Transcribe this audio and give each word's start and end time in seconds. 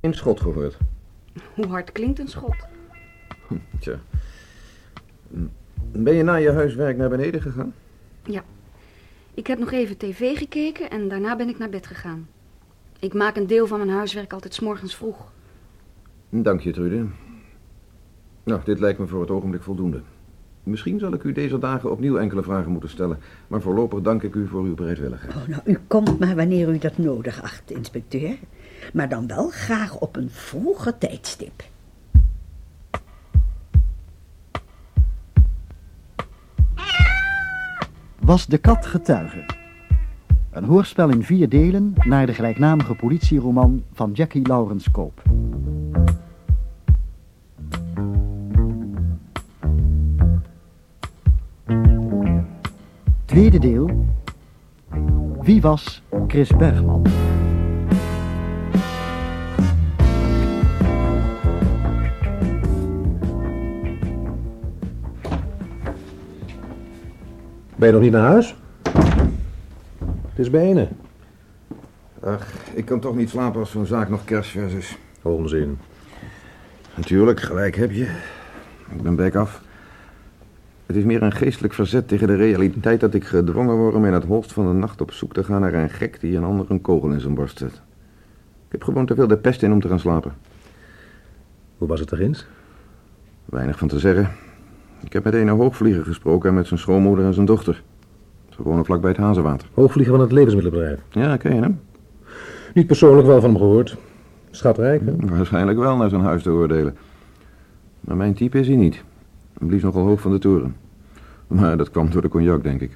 Een 0.00 0.14
schot 0.14 0.40
gehoord. 0.40 0.76
Hoe 1.54 1.66
hard 1.66 1.92
klinkt 1.92 2.18
een 2.18 2.28
schot? 2.28 2.56
Tja. 3.80 4.00
Ben 5.92 6.14
je 6.14 6.22
na 6.22 6.34
je 6.34 6.52
huiswerk 6.52 6.96
naar 6.96 7.08
beneden 7.08 7.42
gegaan? 7.42 7.74
Ja. 8.24 8.42
Ik 9.34 9.46
heb 9.46 9.58
nog 9.58 9.72
even 9.72 9.96
tv 9.96 10.38
gekeken 10.38 10.90
en 10.90 11.08
daarna 11.08 11.36
ben 11.36 11.48
ik 11.48 11.58
naar 11.58 11.68
bed 11.68 11.86
gegaan. 11.86 12.28
Ik 12.98 13.14
maak 13.14 13.36
een 13.36 13.46
deel 13.46 13.66
van 13.66 13.78
mijn 13.78 13.90
huiswerk 13.90 14.32
altijd 14.32 14.54
's 14.54 14.60
morgens 14.60 14.96
vroeg. 14.96 15.32
Dank 16.28 16.60
je, 16.60 16.72
Trude. 16.72 17.06
Nou, 18.44 18.60
dit 18.64 18.80
lijkt 18.80 18.98
me 18.98 19.06
voor 19.06 19.20
het 19.20 19.30
ogenblik 19.30 19.62
voldoende. 19.62 20.00
Misschien 20.62 20.98
zal 20.98 21.12
ik 21.12 21.22
u 21.22 21.32
deze 21.32 21.58
dagen 21.58 21.90
opnieuw 21.90 22.18
enkele 22.18 22.42
vragen 22.42 22.72
moeten 22.72 22.90
stellen, 22.90 23.18
maar 23.46 23.60
voorlopig 23.60 24.00
dank 24.00 24.22
ik 24.22 24.34
u 24.34 24.46
voor 24.46 24.62
uw 24.62 24.74
bereidwilligheid. 24.74 25.34
Oh, 25.34 25.46
nou, 25.46 25.62
u 25.64 25.78
komt 25.86 26.18
maar 26.18 26.36
wanneer 26.36 26.68
u 26.68 26.78
dat 26.78 26.98
nodig 26.98 27.42
acht, 27.42 27.70
inspecteur. 27.70 28.36
Maar 28.92 29.08
dan 29.08 29.26
wel 29.26 29.48
graag 29.48 29.98
op 29.98 30.16
een 30.16 30.30
vroege 30.30 30.98
tijdstip. 30.98 31.64
Was 38.18 38.46
de 38.46 38.58
kat 38.58 38.86
getuige? 38.86 39.44
Een 40.50 40.64
hoorspel 40.64 41.08
in 41.08 41.24
vier 41.24 41.48
delen 41.48 41.94
naar 42.04 42.26
de 42.26 42.34
gelijknamige 42.34 42.94
politieroman 42.94 43.82
van 43.92 44.12
Jackie 44.12 44.46
Lawrence 44.46 44.90
Koop. 44.90 45.22
Tweede 53.24 53.58
deel. 53.58 54.06
Wie 55.42 55.60
was 55.60 56.02
Chris 56.26 56.56
Bergman? 56.56 57.02
Ben 67.78 67.86
je 67.86 67.94
nog 67.94 68.02
niet 68.02 68.12
naar 68.12 68.26
huis? 68.26 68.56
Het 70.28 70.38
is 70.38 70.50
bijna. 70.50 70.88
Ach, 72.20 72.46
ik 72.74 72.84
kan 72.84 73.00
toch 73.00 73.16
niet 73.16 73.28
slapen 73.28 73.60
als 73.60 73.70
zo'n 73.70 73.86
zaak 73.86 74.08
nog 74.08 74.24
kerstvers 74.24 74.72
is. 74.72 74.98
Onzin. 75.22 75.78
Natuurlijk, 76.94 77.40
gelijk 77.40 77.76
heb 77.76 77.90
je. 77.90 78.04
Ik 78.90 79.02
ben 79.02 79.16
bek 79.16 79.34
af. 79.34 79.62
Het 80.86 80.96
is 80.96 81.04
meer 81.04 81.22
een 81.22 81.32
geestelijk 81.32 81.74
verzet 81.74 82.08
tegen 82.08 82.26
de 82.26 82.36
realiteit 82.36 83.00
dat 83.00 83.14
ik 83.14 83.24
gedwongen 83.24 83.76
word 83.76 83.94
om 83.94 84.04
in 84.04 84.12
het 84.12 84.24
holst 84.24 84.52
van 84.52 84.66
de 84.66 84.72
nacht 84.72 85.00
op 85.00 85.12
zoek 85.12 85.32
te 85.32 85.44
gaan 85.44 85.60
naar 85.60 85.74
een 85.74 85.90
gek 85.90 86.20
die 86.20 86.36
een 86.36 86.44
ander 86.44 86.66
een 86.68 86.80
kogel 86.80 87.10
in 87.10 87.20
zijn 87.20 87.34
borst 87.34 87.58
zet. 87.58 87.82
Ik 88.66 88.72
heb 88.72 88.82
gewoon 88.82 89.06
te 89.06 89.14
veel 89.14 89.26
de 89.26 89.38
pest 89.38 89.62
in 89.62 89.72
om 89.72 89.80
te 89.80 89.88
gaan 89.88 90.00
slapen. 90.00 90.32
Hoe 91.76 91.88
was 91.88 92.00
het 92.00 92.10
er 92.10 92.20
eens? 92.20 92.46
Weinig 93.44 93.78
van 93.78 93.88
te 93.88 93.98
zeggen. 93.98 94.30
Ik 95.04 95.12
heb 95.12 95.24
met 95.24 95.34
een 95.34 95.48
hoogvlieger 95.48 96.04
gesproken 96.04 96.48
en 96.48 96.54
met 96.54 96.66
zijn 96.66 96.80
schoonmoeder 96.80 97.24
en 97.24 97.34
zijn 97.34 97.46
dochter. 97.46 97.82
Ze 98.48 98.62
wonen 98.62 98.84
vlakbij 98.84 99.10
het 99.10 99.18
Hazenwater. 99.18 99.68
Hoogvlieger 99.74 100.12
van 100.12 100.22
het 100.22 100.32
levensmiddelenbedrijf. 100.32 101.00
Ja, 101.10 101.36
ken 101.36 101.54
je 101.54 101.60
hem? 101.60 101.80
Niet 102.74 102.86
persoonlijk 102.86 103.26
wel 103.26 103.40
van 103.40 103.50
hem 103.50 103.58
gehoord. 103.58 103.96
Schatrijk, 104.50 105.02
hè? 105.04 105.36
Waarschijnlijk 105.36 105.78
wel 105.78 105.96
naar 105.96 106.08
zijn 106.08 106.20
huis 106.20 106.42
te 106.42 106.50
oordelen. 106.50 106.96
Maar 108.00 108.16
mijn 108.16 108.34
type 108.34 108.58
is 108.58 108.66
hij 108.66 108.76
niet. 108.76 109.02
Hij 109.58 109.68
blies 109.68 109.82
nogal 109.82 110.04
hoog 110.04 110.20
van 110.20 110.30
de 110.30 110.38
toren. 110.38 110.76
Maar 111.46 111.76
dat 111.76 111.90
kwam 111.90 112.10
door 112.10 112.22
de 112.22 112.28
cognac, 112.28 112.62
denk 112.62 112.80
ik. 112.80 112.90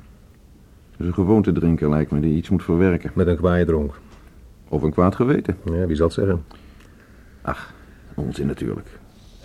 Het 0.90 1.00
is 1.00 1.06
een 1.06 1.14
gewoonte 1.14 1.52
drinker, 1.52 1.88
lijkt 1.88 2.10
me, 2.10 2.20
die 2.20 2.36
iets 2.36 2.48
moet 2.48 2.62
verwerken. 2.62 3.10
Met 3.14 3.26
een 3.26 3.36
kwaaie 3.36 3.64
dronk. 3.64 3.94
Of 4.68 4.82
een 4.82 4.92
kwaad 4.92 5.14
geweten. 5.14 5.56
Ja, 5.64 5.86
wie 5.86 5.96
zal 5.96 6.06
het 6.06 6.14
zeggen? 6.14 6.44
Ach, 7.42 7.74
onzin 8.14 8.46
natuurlijk. 8.46 9.00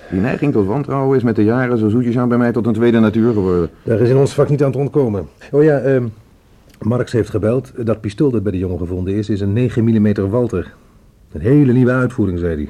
Die 0.10 0.20
neiging 0.20 0.54
tot 0.54 0.66
wantrouwen 0.66 1.18
is 1.18 1.24
met 1.24 1.36
de 1.36 1.44
jaren 1.44 1.78
zo 1.78 1.90
zoetjes 1.90 2.18
aan 2.18 2.30
bij 2.30 2.38
mij 2.38 2.52
tot 2.52 2.66
een 2.66 2.74
tweede 2.74 3.00
natuur 3.00 3.34
geworden. 3.34 3.70
Daar 3.84 4.00
is 4.00 4.10
in 4.10 4.18
ons 4.18 4.34
vak 4.34 4.50
niet 4.50 4.64
aan 4.64 4.72
te 4.72 4.78
ontkomen. 4.78 5.28
Oh 5.52 5.64
ja, 5.64 5.78
ehm 5.78 6.06
Marx 6.82 7.12
heeft 7.12 7.30
gebeld. 7.30 7.72
Dat 7.86 8.02
pistool 8.02 8.32
dat 8.32 8.44
bij 8.44 8.52
de 8.52 8.58
jongen 8.58 8.78
gevonden 8.78 9.14
is, 9.14 9.30
is 9.30 9.42
een 9.42 9.54
9 9.54 9.84
mm 9.84 10.30
Walter. 10.30 10.74
Een 11.32 11.42
hele 11.42 11.74
nieuwe 11.74 11.92
uitvoering, 11.92 12.40
zei 12.40 12.56
hij. 12.56 12.70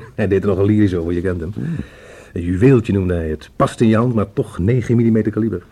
hij 0.14 0.28
deed 0.28 0.42
er 0.42 0.48
nog 0.48 0.58
een 0.58 0.64
lyrisch 0.64 0.94
over, 0.94 1.12
je 1.12 1.20
kent 1.20 1.40
hem. 1.40 1.52
Een 2.32 2.42
juweeltje 2.42 2.92
noemde 2.92 3.14
hij 3.14 3.28
het. 3.28 3.50
Past 3.56 3.80
in 3.80 3.88
je 3.88 3.96
hand, 3.96 4.14
maar 4.14 4.32
toch 4.32 4.58
9 4.58 4.96
mm 4.96 5.22
kaliber. 5.22 5.62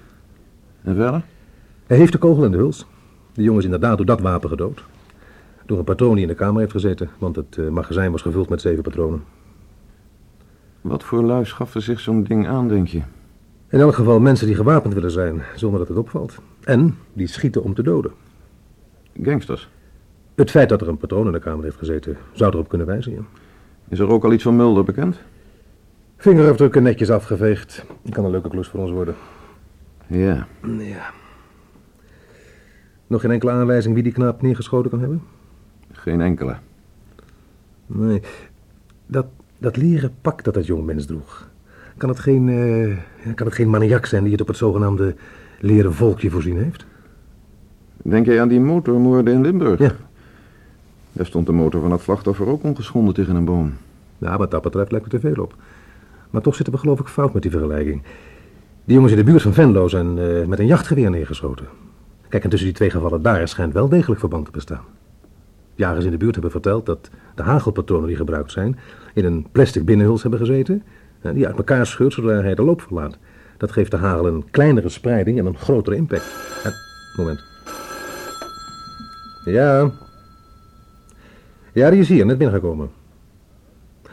En 0.83 0.95
verder? 0.95 1.23
Hij 1.87 1.97
heeft 1.97 2.13
de 2.13 2.19
kogel 2.19 2.45
in 2.45 2.51
de 2.51 2.57
huls. 2.57 2.87
De 3.33 3.43
jongen 3.43 3.59
is 3.59 3.65
inderdaad 3.65 3.97
door 3.97 4.07
dat 4.07 4.21
wapen 4.21 4.49
gedood. 4.49 4.85
Door 5.67 5.79
een 5.79 5.85
patroon 5.85 6.13
die 6.13 6.23
in 6.23 6.29
de 6.29 6.35
kamer 6.35 6.61
heeft 6.61 6.73
gezeten, 6.73 7.09
want 7.19 7.37
het 7.37 7.57
eh, 7.59 7.69
magazijn 7.69 8.11
was 8.11 8.23
gevuld 8.23 8.49
met 8.49 8.61
zeven 8.61 8.83
patronen. 8.83 9.23
Wat 10.81 11.05
voor 11.05 11.23
lui 11.23 11.45
schaffen 11.45 11.83
zich 11.83 12.01
zo'n 12.01 12.23
ding 12.23 12.47
aan, 12.49 12.69
denk 12.69 12.89
je? 12.89 13.01
In 13.69 13.81
elk 13.81 13.95
geval 13.95 14.21
mensen 14.21 14.47
die 14.47 14.57
gewapend 14.57 14.95
willen 14.95 15.11
zijn, 15.11 15.43
zonder 15.55 15.79
dat 15.79 15.89
het 15.89 15.97
opvalt. 15.97 16.39
En 16.65 16.97
die 17.13 17.27
schieten 17.27 17.63
om 17.63 17.75
te 17.75 17.83
doden. 17.83 18.13
Gangsters. 19.23 19.69
Het 20.35 20.51
feit 20.51 20.69
dat 20.69 20.81
er 20.81 20.89
een 20.89 20.97
patroon 20.97 21.27
in 21.27 21.33
de 21.33 21.39
kamer 21.39 21.65
heeft 21.65 21.77
gezeten, 21.77 22.17
zou 22.33 22.53
erop 22.53 22.69
kunnen 22.69 22.87
wijzen, 22.87 23.13
ja. 23.13 23.21
Is 23.89 23.99
er 23.99 24.09
ook 24.09 24.25
al 24.25 24.33
iets 24.33 24.43
van 24.43 24.57
Mulder 24.57 24.85
bekend? 24.85 25.21
Vingerafdrukken 26.17 26.83
netjes 26.83 27.11
afgeveegd. 27.11 27.85
Kan 28.11 28.25
een 28.25 28.31
leuke 28.31 28.49
klus 28.49 28.69
voor 28.69 28.81
ons 28.81 28.91
worden. 28.91 29.15
Ja. 30.07 30.47
Ja. 30.79 31.11
Nog 33.07 33.21
geen 33.21 33.31
enkele 33.31 33.51
aanwijzing 33.51 33.95
wie 33.95 34.03
die 34.03 34.13
knaap 34.13 34.43
neergeschoten 34.43 34.91
kan 34.91 35.01
hebben? 35.01 35.23
Geen 35.93 36.21
enkele. 36.21 36.57
Nee. 37.87 38.23
Dat, 39.07 39.27
dat 39.61 39.77
leren 39.77 40.13
pak 40.21 40.45
dat 40.45 40.55
dat 40.55 40.67
jonge 40.67 40.83
mens 40.83 41.07
droeg. 41.07 41.49
Kan 41.97 42.09
het 42.09 42.19
geen, 42.19 42.47
ja, 43.25 43.33
kan 43.35 43.47
het 43.47 43.55
geen 43.55 43.71
maniak 43.71 44.07
zijn 44.07 44.23
die 44.23 44.33
het 44.33 44.41
op 44.41 44.47
het 44.47 44.57
zogenaamde 44.57 45.15
leren 45.61 45.95
volkje 45.95 46.31
voorzien 46.31 46.57
heeft? 46.57 46.85
Denk 48.03 48.27
jij 48.27 48.41
aan 48.41 48.49
die 48.49 48.61
motormoorden 48.61 49.35
in 49.35 49.41
Limburg? 49.41 49.79
Ja. 49.79 49.93
Daar 51.13 51.27
stond 51.27 51.47
de 51.47 51.53
motor 51.53 51.81
van 51.81 51.93
het 51.93 52.01
slachtoffer 52.01 52.47
ook 52.47 52.63
ongeschonden 52.63 53.15
tegen 53.15 53.37
een 53.37 53.45
boom. 53.45 53.73
Ja, 54.19 54.37
wat 54.37 54.51
dat 54.51 54.63
betreft 54.63 54.91
lijkt 54.91 55.07
me 55.07 55.19
te 55.19 55.29
veel 55.29 55.43
op. 55.43 55.55
Maar 56.31 56.43
toch 56.43 56.55
zitten 56.55 56.75
we 56.75 56.81
geloof 56.81 57.01
ik 57.01 57.07
fout 57.07 57.33
met 57.33 57.43
die 57.43 57.51
vergelijking. 57.51 58.03
Die 58.85 58.95
jongens 58.95 59.13
in 59.13 59.19
de 59.19 59.25
buurt 59.25 59.43
van 59.43 59.53
Venlo 59.53 59.89
zijn 59.89 60.19
eh, 60.19 60.47
met 60.47 60.59
een 60.59 60.67
jachtgeweer 60.67 61.11
neergeschoten. 61.11 61.67
Kijk, 62.29 62.45
en 62.45 62.51
tussen 62.51 62.69
die 62.69 62.77
twee 62.77 62.91
gevallen 62.91 63.23
daar 63.23 63.49
schijnt 63.49 63.73
wel 63.73 63.89
degelijk 63.89 64.21
verband 64.21 64.45
te 64.45 64.51
bestaan. 64.51 64.85
Jagers 65.81 66.05
in 66.05 66.11
de 66.11 66.17
buurt 66.17 66.33
hebben 66.33 66.51
verteld 66.51 66.87
dat 66.87 67.11
de 67.35 67.43
hagelpatronen 67.43 68.07
die 68.07 68.17
gebruikt 68.17 68.53
zijn... 68.53 68.79
in 69.15 69.25
een 69.25 69.47
plastic 69.53 69.85
binnenhuls 69.85 70.23
hebben 70.23 70.41
gezeten... 70.41 70.83
die 71.35 71.47
uit 71.47 71.57
elkaar 71.57 71.87
scheurt 71.87 72.13
zodra 72.13 72.41
hij 72.41 72.55
de 72.55 72.63
loop 72.63 72.83
verlaat. 72.83 73.19
Dat 73.57 73.73
geeft 73.73 73.91
de 73.91 73.97
hagel 73.97 74.27
een 74.27 74.51
kleinere 74.51 74.89
spreiding 74.89 75.39
en 75.39 75.47
een 75.47 75.57
grotere 75.57 75.97
impact. 75.97 76.61
En, 76.65 76.73
moment. 77.17 77.41
Ja. 79.45 79.91
Ja, 81.73 81.91
die 81.91 82.01
is 82.01 82.09
hier, 82.09 82.27
net 82.27 82.39
binnengekomen. 82.39 82.91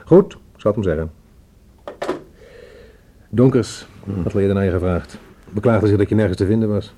Goed, 0.06 0.34
ik 0.34 0.62
zal 0.62 0.74
het 0.74 0.86
hem 0.86 0.94
zeggen. 0.94 1.12
Donkers, 3.30 3.88
had 4.24 4.34
al 4.34 4.40
eerder 4.40 4.56
naar 4.56 4.66
je 4.66 4.72
gevraagd. 4.72 5.18
Beklaagde 5.50 5.88
zich 5.88 5.98
dat 5.98 6.10
je 6.10 6.16
nergens 6.16 6.38
te 6.38 6.46
vinden 6.46 6.70
was. 6.70 6.94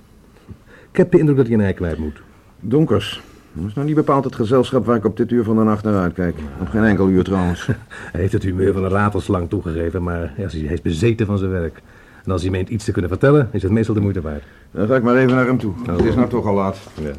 Ik 0.92 0.98
heb 0.98 1.12
de 1.12 1.20
indruk 1.20 1.38
dat 1.38 1.46
hij 1.46 1.56
een 1.56 1.62
ei 1.62 1.74
kwijt 1.74 1.98
moet. 1.98 2.22
Donkers. 2.60 3.22
Dat 3.54 3.68
is 3.68 3.74
nou 3.74 3.88
niet 3.88 3.96
bepaald 3.96 4.24
het 4.24 4.36
gezelschap 4.36 4.86
waar 4.86 4.96
ik 4.96 5.06
op 5.06 5.18
dit 5.18 5.32
uur 5.32 5.44
van 5.44 5.56
de 5.56 5.64
nacht 5.64 5.84
naar 5.84 6.02
uitkijk. 6.02 6.36
Op 6.62 6.68
geen 6.68 6.84
enkel 6.84 7.10
uur 7.10 7.24
trouwens. 7.24 7.66
Hij 8.12 8.22
heeft 8.22 8.34
het 8.34 8.44
humeur 8.44 8.74
van 8.74 8.84
een 8.84 8.90
ratelslang 8.90 9.50
toegegeven, 9.50 10.04
maar 10.04 10.34
ja, 10.38 10.48
hij 10.48 10.74
is 10.74 10.82
bezeten 10.82 11.26
van 11.26 11.38
zijn 11.38 11.52
werk. 11.52 11.82
En 12.26 12.32
als 12.32 12.42
hij 12.42 12.52
meent 12.52 12.70
iets 12.70 12.86
te 12.86 12.92
kunnen 12.92 13.10
vertellen, 13.10 13.50
is 13.52 13.64
het 13.64 13.72
meestal 13.72 13.96
de 13.96 14.02
moeite 14.02 14.22
waard. 14.22 14.44
Dan 14.72 14.88
ga 14.88 14.96
ik 14.96 15.04
maar 15.04 15.16
even 15.16 15.36
naar 15.36 15.46
hem 15.46 15.58
toe. 15.58 15.74
Het 15.86 16.06
is 16.06 16.16
nou 16.16 16.30
toch 16.30 16.46
al 16.46 16.54
laat. 16.54 16.78
Ja. 17.02 17.12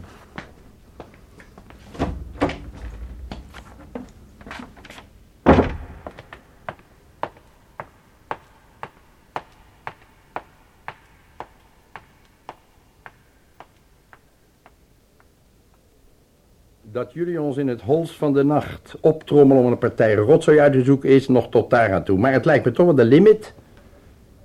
Dat 17.00 17.12
jullie 17.12 17.41
ons 17.41 17.56
in 17.56 17.68
het 17.68 17.80
hols 17.80 18.16
van 18.16 18.32
de 18.32 18.42
nacht 18.42 18.97
optrommelen 19.00 19.64
om 19.64 19.70
een 19.70 19.78
partij 19.78 20.14
rotzooi 20.14 20.58
uit 20.58 20.72
te 20.72 20.82
zoeken 20.82 21.08
is 21.08 21.28
nog 21.28 21.48
tot 21.48 21.70
daar 21.70 21.92
aan 21.92 22.04
toe. 22.04 22.18
Maar 22.18 22.32
het 22.32 22.44
lijkt 22.44 22.64
me 22.64 22.70
toch 22.70 22.86
wel 22.86 22.94
de 22.94 23.04
limit 23.04 23.54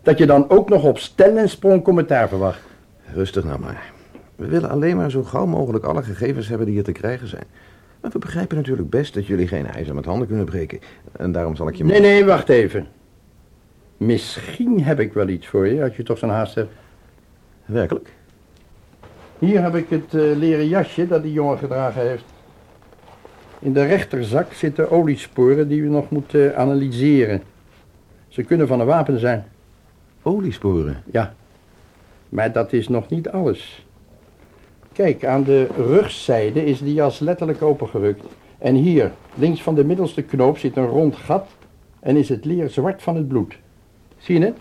dat 0.04 0.18
je 0.18 0.26
dan 0.26 0.50
ook 0.50 0.70
nog 0.70 0.84
op 0.84 0.98
stel 0.98 1.38
en 1.38 1.50
sprong 1.50 1.84
commentaar 1.84 2.28
verwacht. 2.28 2.62
Rustig 3.14 3.44
nou 3.44 3.60
maar. 3.60 3.92
We 4.36 4.48
willen 4.48 4.70
alleen 4.70 4.96
maar 4.96 5.12
zo 5.12 5.24
gauw 5.24 5.46
mogelijk 5.46 5.86
alle 5.86 6.04
gegevens 6.04 6.48
hebben 6.48 6.66
die 6.66 6.76
hier 6.76 6.84
te 6.84 6.92
krijgen 6.92 7.28
zijn. 7.28 7.44
Maar 8.02 8.12
we 8.12 8.20
begrijpen 8.20 8.58
natuurlijk 8.58 8.90
best 8.90 9.14
dat 9.14 9.26
jullie 9.28 9.48
geen 9.48 9.68
ijzer 9.68 9.96
met 9.96 10.06
handen 10.06 10.28
kunnen 10.28 10.46
breken. 10.46 10.80
En 11.12 11.32
daarom 11.32 11.56
zal 11.56 11.68
ik 11.68 11.76
je... 11.76 11.84
Nee, 11.84 12.00
nee, 12.00 12.26
wacht 12.26 12.50
even. 12.50 12.88
Misschien 13.98 14.84
heb 14.84 15.00
ik 15.00 15.14
wel 15.14 15.28
iets 15.28 15.48
voor 15.48 15.68
je, 15.68 15.84
als 15.84 15.96
je 15.96 16.04
toch 16.04 16.18
zo'n 16.18 16.30
haast 16.30 16.56
hebt. 16.56 16.74
Werkelijk? 17.66 18.10
Hier 19.40 19.62
heb 19.62 19.76
ik 19.76 19.90
het 19.90 20.14
eh, 20.14 20.22
leren 20.36 20.68
jasje 20.68 21.08
dat 21.08 21.24
die 21.24 21.34
jongen 21.34 21.58
gedragen 21.58 22.08
heeft. 22.08 22.34
In 23.66 23.74
de 23.74 23.86
rechterzak 23.86 24.54
zitten 24.54 24.92
oliesporen 24.92 25.68
die 25.68 25.82
we 25.82 25.90
nog 25.90 26.10
moeten 26.10 26.58
analyseren. 26.58 27.42
Ze 28.28 28.44
kunnen 28.44 28.68
van 28.68 28.80
een 28.80 28.86
wapen 28.86 29.20
zijn. 29.20 29.46
Oliesporen. 30.22 31.04
Ja, 31.12 31.34
maar 32.30 32.52
dat 32.52 32.74
is 32.74 32.88
nog 32.88 33.10
niet 33.10 33.30
alles. 33.30 33.86
Kijk, 34.92 35.26
aan 35.26 35.44
de 35.44 35.68
rugzijde 35.78 36.66
is 36.66 36.80
die 36.80 36.94
jas 36.94 37.20
letterlijk 37.20 37.62
opengerukt. 37.62 38.24
En 38.58 38.76
hier, 38.76 39.12
links 39.34 39.62
van 39.62 39.76
de 39.76 39.84
middelste 39.84 40.22
knoop, 40.22 40.58
zit 40.58 40.78
een 40.78 40.88
rond 40.88 41.16
gat 41.16 41.48
en 42.00 42.18
is 42.18 42.30
het 42.30 42.46
leer 42.46 42.70
zwart 42.70 43.02
van 43.02 43.16
het 43.16 43.28
bloed. 43.28 43.58
Zie 44.18 44.40
je 44.40 44.46
het? 44.46 44.58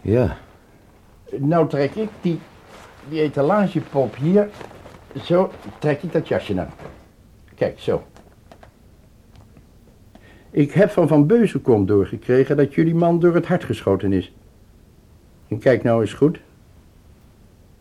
Ja. 0.00 0.36
Nou 1.30 1.68
trek 1.68 1.94
ik 1.94 2.08
die, 2.20 2.38
die 3.08 3.20
etalagepop 3.20 4.16
hier, 4.16 4.48
zo 5.22 5.50
trek 5.78 6.02
ik 6.02 6.12
dat 6.12 6.28
jasje 6.28 6.54
naar. 6.54 6.70
Kijk, 7.56 7.80
zo. 7.80 8.02
Ik 10.50 10.72
heb 10.72 10.90
van 10.90 11.08
Van 11.08 11.26
Beuzenkom 11.26 11.86
doorgekregen 11.86 12.56
dat 12.56 12.74
jullie 12.74 12.94
man 12.94 13.20
door 13.20 13.34
het 13.34 13.46
hart 13.46 13.64
geschoten 13.64 14.12
is. 14.12 14.32
En 15.48 15.58
kijk 15.58 15.82
nou 15.82 16.00
eens 16.00 16.12
goed. 16.12 16.40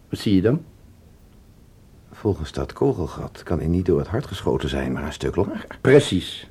Wat 0.10 0.20
zie 0.20 0.36
je 0.36 0.42
dan? 0.42 0.64
Volgens 2.12 2.52
dat 2.52 2.74
kogelgat 2.74 3.44
kan 3.44 3.58
hij 3.58 3.68
niet 3.68 3.86
door 3.86 4.00
het 4.00 4.08
hart 4.08 4.26
geschoten 4.26 4.70
zijn, 4.70 4.92
maar 4.92 5.04
een 5.04 5.14
stuk 5.14 5.36
lager. 5.36 5.78
Precies. 5.82 6.50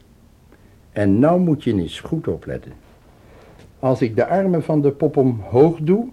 En 0.92 1.18
nou 1.18 1.40
moet 1.40 1.64
je 1.64 1.74
eens 1.74 2.00
goed 2.00 2.28
opletten. 2.28 2.72
Als 3.78 4.02
ik 4.02 4.16
de 4.16 4.26
armen 4.26 4.62
van 4.62 4.82
de 4.82 4.90
pop 4.90 5.16
omhoog 5.16 5.78
doe, 5.78 6.08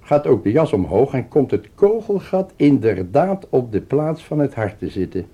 gaat 0.00 0.26
ook 0.26 0.42
de 0.42 0.52
jas 0.52 0.72
omhoog 0.72 1.12
en 1.12 1.28
komt 1.28 1.50
het 1.50 1.68
kogelgat 1.74 2.52
inderdaad 2.56 3.46
op 3.48 3.72
de 3.72 3.80
plaats 3.80 4.24
van 4.24 4.38
het 4.38 4.54
hart 4.54 4.78
te 4.78 4.88
zitten. 4.88 5.26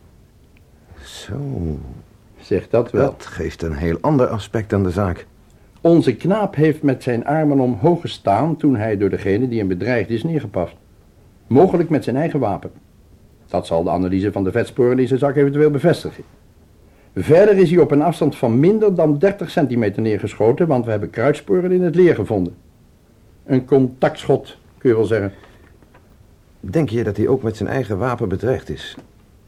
Zo, 1.06 1.36
Zeg 2.40 2.68
dat 2.68 2.90
wel. 2.90 3.04
dat 3.04 3.26
geeft 3.26 3.62
een 3.62 3.72
heel 3.72 3.98
ander 4.00 4.26
aspect 4.26 4.72
aan 4.72 4.82
de 4.82 4.90
zaak. 4.90 5.26
Onze 5.80 6.16
knaap 6.16 6.54
heeft 6.54 6.82
met 6.82 7.02
zijn 7.02 7.24
armen 7.26 7.60
omhoog 7.60 8.00
gestaan 8.00 8.56
toen 8.56 8.76
hij 8.76 8.96
door 8.96 9.08
degene 9.10 9.48
die 9.48 9.58
hem 9.58 9.68
bedreigd 9.68 10.10
is 10.10 10.22
neergepast. 10.24 10.74
Mogelijk 11.46 11.88
met 11.88 12.04
zijn 12.04 12.16
eigen 12.16 12.40
wapen. 12.40 12.70
Dat 13.46 13.66
zal 13.66 13.82
de 13.84 13.90
analyse 13.90 14.32
van 14.32 14.44
de 14.44 14.50
vetsporen 14.52 14.98
in 14.98 15.06
zijn 15.08 15.18
zak 15.18 15.36
eventueel 15.36 15.70
bevestigen. 15.70 16.24
Verder 17.14 17.56
is 17.56 17.70
hij 17.70 17.80
op 17.80 17.90
een 17.90 18.02
afstand 18.02 18.36
van 18.36 18.60
minder 18.60 18.94
dan 18.94 19.18
30 19.18 19.50
centimeter 19.50 20.02
neergeschoten, 20.02 20.66
want 20.66 20.84
we 20.84 20.90
hebben 20.90 21.10
kruidsporen 21.10 21.72
in 21.72 21.82
het 21.82 21.94
leer 21.94 22.14
gevonden. 22.14 22.54
Een 23.44 23.64
contactschot, 23.64 24.56
kun 24.78 24.90
je 24.90 24.96
wel 24.96 25.04
zeggen. 25.04 25.32
Denk 26.60 26.88
je 26.88 27.04
dat 27.04 27.16
hij 27.16 27.28
ook 27.28 27.42
met 27.42 27.56
zijn 27.56 27.68
eigen 27.68 27.98
wapen 27.98 28.28
bedreigd 28.28 28.68
is? 28.68 28.96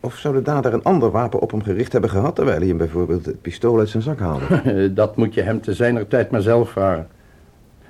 Of 0.00 0.16
zou 0.16 0.34
de 0.34 0.42
dader 0.42 0.72
een 0.72 0.82
ander 0.82 1.10
wapen 1.10 1.40
op 1.40 1.50
hem 1.50 1.62
gericht 1.62 1.92
hebben 1.92 2.10
gehad... 2.10 2.34
terwijl 2.34 2.58
hij 2.58 2.68
hem 2.68 2.76
bijvoorbeeld 2.76 3.26
het 3.26 3.42
pistool 3.42 3.78
uit 3.78 3.88
zijn 3.88 4.02
zak 4.02 4.18
haalde? 4.18 4.92
Dat 4.94 5.16
moet 5.16 5.34
je 5.34 5.42
hem 5.42 5.60
te 5.60 5.74
zijner 5.74 6.08
tijd 6.08 6.30
maar 6.30 6.42
zelf 6.42 6.70
vragen. 6.70 7.08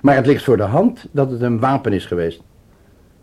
Maar 0.01 0.15
het 0.15 0.27
ligt 0.27 0.45
voor 0.45 0.57
de 0.57 0.63
hand 0.63 1.09
dat 1.11 1.31
het 1.31 1.41
een 1.41 1.59
wapen 1.59 1.93
is 1.93 2.07
geweest. 2.07 2.43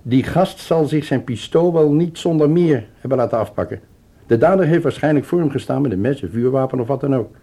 Die 0.02 0.24
gast 0.24 0.60
zal 0.60 0.86
zich 0.86 1.04
zijn 1.06 1.24
pistool 1.24 1.74
wel 1.74 1.94
niet 1.94 2.18
zonder 2.18 2.50
meer 2.50 2.88
hebben 3.00 3.18
laten 3.18 3.38
afpakken. 3.38 3.80
De 4.28 4.38
dader 4.38 4.66
heeft 4.66 4.84
waarschijnlijk 4.84 5.26
voor 5.26 5.40
hem 5.40 5.50
gestaan 5.50 5.82
met 5.82 5.92
een 5.92 6.02
mes, 6.02 6.22
een 6.22 6.30
vuurwapen 6.30 6.80
of 6.80 6.88
wat 6.88 7.02
dan 7.02 7.16
ook. 7.16 7.36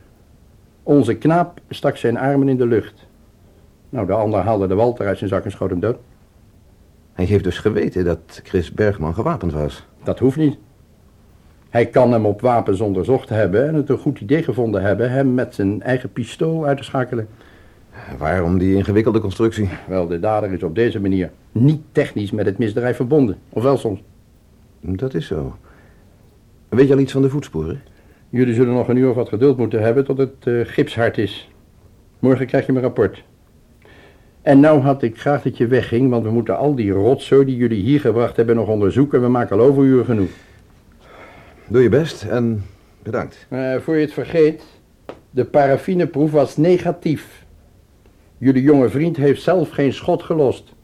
Onze 0.83 1.15
knaap 1.15 1.61
stak 1.69 1.97
zijn 1.97 2.19
armen 2.19 2.49
in 2.49 2.57
de 2.57 2.67
lucht. 2.67 3.07
Nou, 3.89 4.07
de 4.07 4.13
ander 4.13 4.41
haalde 4.41 4.67
de 4.67 4.75
walter 4.75 5.07
uit 5.07 5.19
zijn 5.19 5.31
zak 5.31 5.45
en 5.45 5.51
schoot 5.51 5.71
hem 5.71 5.81
dood. 5.81 5.97
Hij 7.13 7.25
heeft 7.25 7.45
dus 7.45 7.59
geweten 7.59 8.05
dat 8.05 8.41
Chris 8.43 8.73
Bergman 8.73 9.15
gewapend 9.15 9.53
was. 9.53 9.87
Dat 10.05 10.19
hoeft 10.19 10.37
niet. 10.37 10.59
Hij 11.73 11.87
kan 11.87 12.13
hem 12.13 12.27
op 12.27 12.41
wapens 12.41 12.81
onderzocht 12.81 13.29
hebben 13.29 13.69
en 13.69 13.75
het 13.75 13.89
een 13.89 13.99
goed 13.99 14.21
idee 14.21 14.43
gevonden 14.43 14.83
hebben 14.83 15.11
hem 15.11 15.35
met 15.35 15.55
zijn 15.55 15.83
eigen 15.83 16.13
pistool 16.13 16.67
uit 16.67 16.77
te 16.77 16.85
schakelen. 16.85 17.29
Waarom 18.19 18.59
die 18.59 18.77
ingewikkelde 18.77 19.21
constructie? 19.21 19.69
Wel, 19.89 20.07
de 20.07 20.21
dader 20.21 20.53
is 20.53 20.63
op 20.63 20.75
deze 20.75 21.01
manier 21.01 21.31
niet 21.53 21.81
technisch 21.93 22.31
met 22.31 22.47
het 22.47 22.59
misdrijf 22.59 22.97
verbonden. 22.97 23.39
Of 23.49 23.63
wel 23.63 23.77
soms. 23.77 24.03
Dat 24.81 25.15
is 25.15 25.27
zo. 25.27 25.57
Weet 26.69 26.89
je 26.89 26.95
al 26.95 27.01
iets 27.01 27.13
van 27.13 27.23
de 27.23 27.29
voetsporen? 27.29 27.83
Jullie 28.29 28.55
zullen 28.55 28.75
nog 28.75 28.89
een 28.89 28.97
uur 28.97 29.09
of 29.09 29.17
wat 29.17 29.29
geduld 29.29 29.57
moeten 29.57 29.83
hebben 29.83 30.05
tot 30.05 30.19
het 30.19 30.35
eh, 30.41 30.61
gipshard 30.65 31.19
is. 31.19 31.51
Morgen 32.19 32.47
krijg 32.47 32.67
je 32.67 32.73
mijn 32.73 32.85
rapport. 32.85 33.25
En 34.43 34.61
nou 34.61 34.81
had 34.81 35.03
ik 35.03 35.21
graag 35.21 35.43
dat 35.43 35.57
je 35.57 35.67
wegging, 35.67 36.11
want 36.11 36.25
we 36.25 36.31
moeten 36.31 36.57
al 36.57 36.75
die 36.75 36.91
rotzooi 36.91 37.45
die 37.45 37.57
jullie 37.57 37.83
hier 37.83 38.01
gebracht 38.01 38.37
hebben 38.37 38.57
nog 38.57 38.69
onderzoeken. 38.69 39.21
We 39.21 39.29
maken 39.29 39.59
al 39.59 39.65
overuren 39.65 40.05
genoeg. 40.05 40.31
Doe 41.73 41.83
je 41.83 41.89
best 41.89 42.23
en 42.23 42.65
bedankt. 43.03 43.47
Eh, 43.49 43.77
voor 43.77 43.95
je 43.95 44.01
het 44.01 44.13
vergeet, 44.13 44.65
de 45.31 45.45
paraffineproef 45.45 46.31
was 46.31 46.57
negatief. 46.57 47.47
Jullie 48.39 48.63
jonge 48.63 48.89
vriend 48.89 49.17
heeft 49.17 49.43
zelf 49.43 49.71
geen 49.71 49.93
schot 49.93 50.23
gelost. 50.23 50.75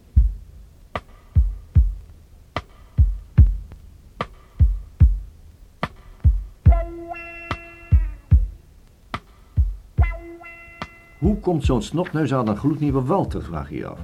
Hoe 11.19 11.37
komt 11.41 11.65
zo'n 11.65 11.83
snotneus 11.83 12.35
aan 12.35 12.49
een 12.49 12.57
gloednieuwe 12.57 13.03
Walter, 13.03 13.43
vraag 13.43 13.71
je 13.71 13.77
je 13.77 13.87
af. 13.87 14.01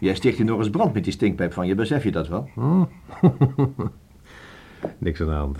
Jij 0.00 0.14
sticht 0.14 0.36
hier 0.36 0.46
nog 0.46 0.58
eens 0.58 0.70
brand 0.70 0.94
met 0.94 1.04
die 1.04 1.12
stinkpijp 1.12 1.52
van 1.52 1.66
je, 1.66 1.74
besef 1.74 2.04
je 2.04 2.12
dat 2.12 2.28
wel? 2.28 2.48
Niks 4.98 5.20
aan 5.20 5.26
de 5.26 5.32
hand. 5.32 5.58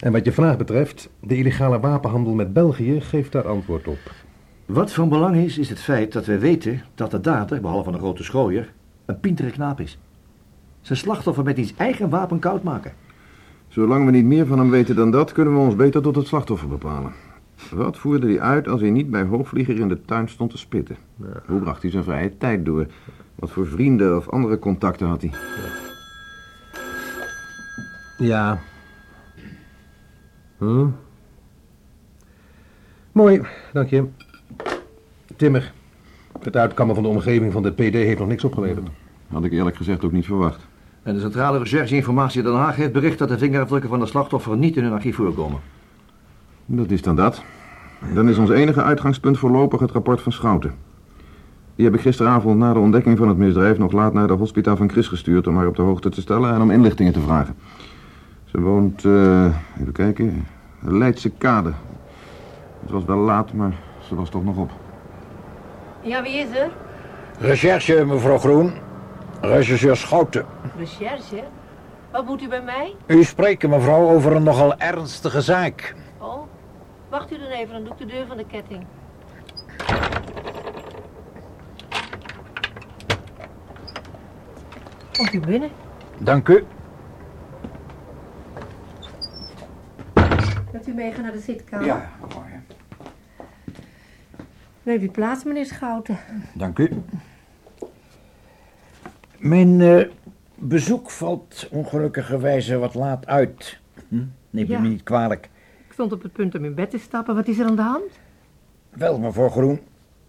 En 0.00 0.12
wat 0.12 0.24
je 0.24 0.32
vraag 0.32 0.56
betreft, 0.56 1.10
de 1.20 1.36
illegale 1.36 1.80
wapenhandel 1.80 2.34
met 2.34 2.52
België 2.52 3.00
geeft 3.00 3.32
daar 3.32 3.48
antwoord 3.48 3.88
op. 3.88 3.98
Wat 4.66 4.92
van 4.92 5.08
belang 5.08 5.36
is, 5.36 5.58
is 5.58 5.68
het 5.68 5.80
feit 5.80 6.12
dat 6.12 6.26
wij 6.26 6.38
weten 6.38 6.82
dat 6.94 7.10
de 7.10 7.20
dader, 7.20 7.60
behalve 7.60 7.90
een 7.90 7.98
grote 7.98 8.22
schooier, 8.22 8.72
een 9.04 9.20
pintere 9.20 9.50
knaap 9.50 9.80
is. 9.80 9.98
Zijn 10.80 10.98
slachtoffer 10.98 11.44
met 11.44 11.58
iets 11.58 11.74
eigen 11.76 12.08
wapen 12.08 12.38
koud 12.38 12.62
maken. 12.62 12.92
Zolang 13.68 14.04
we 14.04 14.10
niet 14.10 14.24
meer 14.24 14.46
van 14.46 14.58
hem 14.58 14.70
weten 14.70 14.96
dan 14.96 15.10
dat, 15.10 15.32
kunnen 15.32 15.54
we 15.54 15.60
ons 15.60 15.76
beter 15.76 16.02
tot 16.02 16.16
het 16.16 16.26
slachtoffer 16.26 16.68
bepalen. 16.68 17.12
Wat 17.70 17.98
voerde 17.98 18.26
hij 18.26 18.40
uit 18.40 18.68
als 18.68 18.80
hij 18.80 18.90
niet 18.90 19.10
bij 19.10 19.22
Hoogvlieger 19.22 19.78
in 19.78 19.88
de 19.88 20.00
tuin 20.04 20.28
stond 20.28 20.50
te 20.50 20.58
spitten? 20.58 20.96
Hoe 21.46 21.60
bracht 21.60 21.82
hij 21.82 21.90
zijn 21.90 22.04
vrije 22.04 22.36
tijd 22.38 22.64
door? 22.64 22.86
Wat 23.34 23.50
voor 23.50 23.66
vrienden 23.66 24.16
of 24.16 24.28
andere 24.28 24.58
contacten 24.58 25.06
had 25.06 25.20
hij? 25.20 25.30
Ja. 25.30 25.85
Hm? 30.58 30.86
Mooi, 33.12 33.40
dank 33.72 33.88
je. 33.88 34.04
Timmer, 35.36 35.72
het 36.42 36.56
uitkammen 36.56 36.94
van 36.94 37.04
de 37.04 37.10
omgeving 37.10 37.52
van 37.52 37.62
de 37.62 37.72
PD 37.72 37.92
heeft 37.92 38.18
nog 38.18 38.28
niks 38.28 38.44
opgeleverd. 38.44 38.88
Had 39.28 39.44
ik 39.44 39.52
eerlijk 39.52 39.76
gezegd 39.76 40.04
ook 40.04 40.12
niet 40.12 40.24
verwacht. 40.24 40.66
En 41.02 41.14
de 41.14 41.20
Centrale 41.20 41.58
Recherche-informatie 41.58 42.42
Den 42.42 42.54
Haag 42.54 42.76
heeft 42.76 42.92
bericht 42.92 43.18
dat 43.18 43.28
de 43.28 43.38
vingerafdrukken 43.38 43.90
van 43.90 44.00
de 44.00 44.06
slachtoffer 44.06 44.56
niet 44.56 44.76
in 44.76 44.82
hun 44.82 44.92
archief 44.92 45.16
voorkomen. 45.16 45.60
Dat 46.66 46.90
is 46.90 47.02
dan 47.02 47.16
dat. 47.16 47.42
Dan 48.14 48.28
is 48.28 48.38
ons 48.38 48.50
enige 48.50 48.82
uitgangspunt 48.82 49.38
voorlopig 49.38 49.80
het 49.80 49.90
rapport 49.90 50.20
van 50.20 50.32
Schouten. 50.32 50.74
Die 51.74 51.84
heb 51.84 51.94
ik 51.94 52.00
gisteravond 52.00 52.58
na 52.58 52.72
de 52.72 52.78
ontdekking 52.78 53.18
van 53.18 53.28
het 53.28 53.36
misdrijf 53.36 53.78
nog 53.78 53.92
laat 53.92 54.12
naar 54.12 54.26
de 54.26 54.32
hospitaal 54.32 54.76
van 54.76 54.90
Chris 54.90 55.08
gestuurd 55.08 55.46
om 55.46 55.56
haar 55.56 55.66
op 55.66 55.76
de 55.76 55.82
hoogte 55.82 56.08
te 56.08 56.20
stellen 56.20 56.54
en 56.54 56.60
om 56.60 56.70
inlichtingen 56.70 57.12
te 57.12 57.20
vragen. 57.20 57.54
Ze 58.46 58.60
woont, 58.60 59.04
eh, 59.04 59.44
even 59.80 59.92
kijken, 59.92 60.46
Leidse 60.80 61.30
Kade. 61.30 61.72
Het 62.80 62.90
was 62.90 63.04
wel 63.04 63.16
laat, 63.16 63.52
maar 63.52 63.72
ze 63.98 64.14
was 64.14 64.30
toch 64.30 64.44
nog 64.44 64.56
op. 64.56 64.70
Ja, 66.00 66.22
wie 66.22 66.32
is 66.32 66.56
er? 66.56 66.70
Recherche, 67.38 68.04
mevrouw 68.04 68.38
Groen. 68.38 68.72
Rechercheur 69.40 69.96
Schouten. 69.96 70.44
Recherche? 70.78 71.42
Wat 72.10 72.26
moet 72.26 72.42
u 72.42 72.48
bij 72.48 72.62
mij? 72.62 72.94
U 73.06 73.24
spreekt, 73.24 73.68
mevrouw, 73.68 74.08
over 74.08 74.36
een 74.36 74.42
nogal 74.42 74.76
ernstige 74.76 75.40
zaak. 75.40 75.94
Oh, 76.18 76.42
wacht 77.08 77.32
u 77.32 77.38
dan 77.38 77.46
even, 77.48 77.72
dan 77.72 77.84
doe 77.84 77.92
ik 77.92 77.98
de 77.98 78.06
deur 78.06 78.26
van 78.26 78.36
de 78.36 78.46
ketting. 78.46 78.84
Komt 85.16 85.32
u 85.32 85.40
binnen? 85.40 85.70
Dank 86.18 86.48
u. 86.48 86.64
u 90.86 90.92
meegaan 90.94 91.22
naar 91.22 91.32
de 91.32 91.38
zitkamer? 91.40 91.86
Ja, 91.86 92.10
mooi. 92.34 92.46
Neem 94.82 95.02
u 95.02 95.08
plaats, 95.10 95.44
meneer 95.44 95.66
Schouten. 95.66 96.18
Dank 96.54 96.78
u. 96.78 96.90
Mijn 99.38 99.80
eh, 99.80 100.08
bezoek 100.54 101.10
valt 101.10 101.68
ongelukkigerwijze 101.70 102.76
wat 102.78 102.94
laat 102.94 103.26
uit. 103.26 103.78
Hm? 104.08 104.24
Neemt 104.50 104.68
u 104.68 104.72
Ja. 104.72 104.80
me 104.80 104.88
niet 104.88 105.02
kwalijk. 105.02 105.48
Ik 105.86 105.92
stond 105.92 106.12
op 106.12 106.22
het 106.22 106.32
punt 106.32 106.54
om 106.54 106.64
in 106.64 106.74
bed 106.74 106.90
te 106.90 106.98
stappen. 106.98 107.34
Wat 107.34 107.48
is 107.48 107.58
er 107.58 107.66
aan 107.66 107.76
de 107.76 107.82
hand? 107.82 108.18
Wel, 108.90 109.18
mevrouw 109.18 109.48
Groen. 109.48 109.80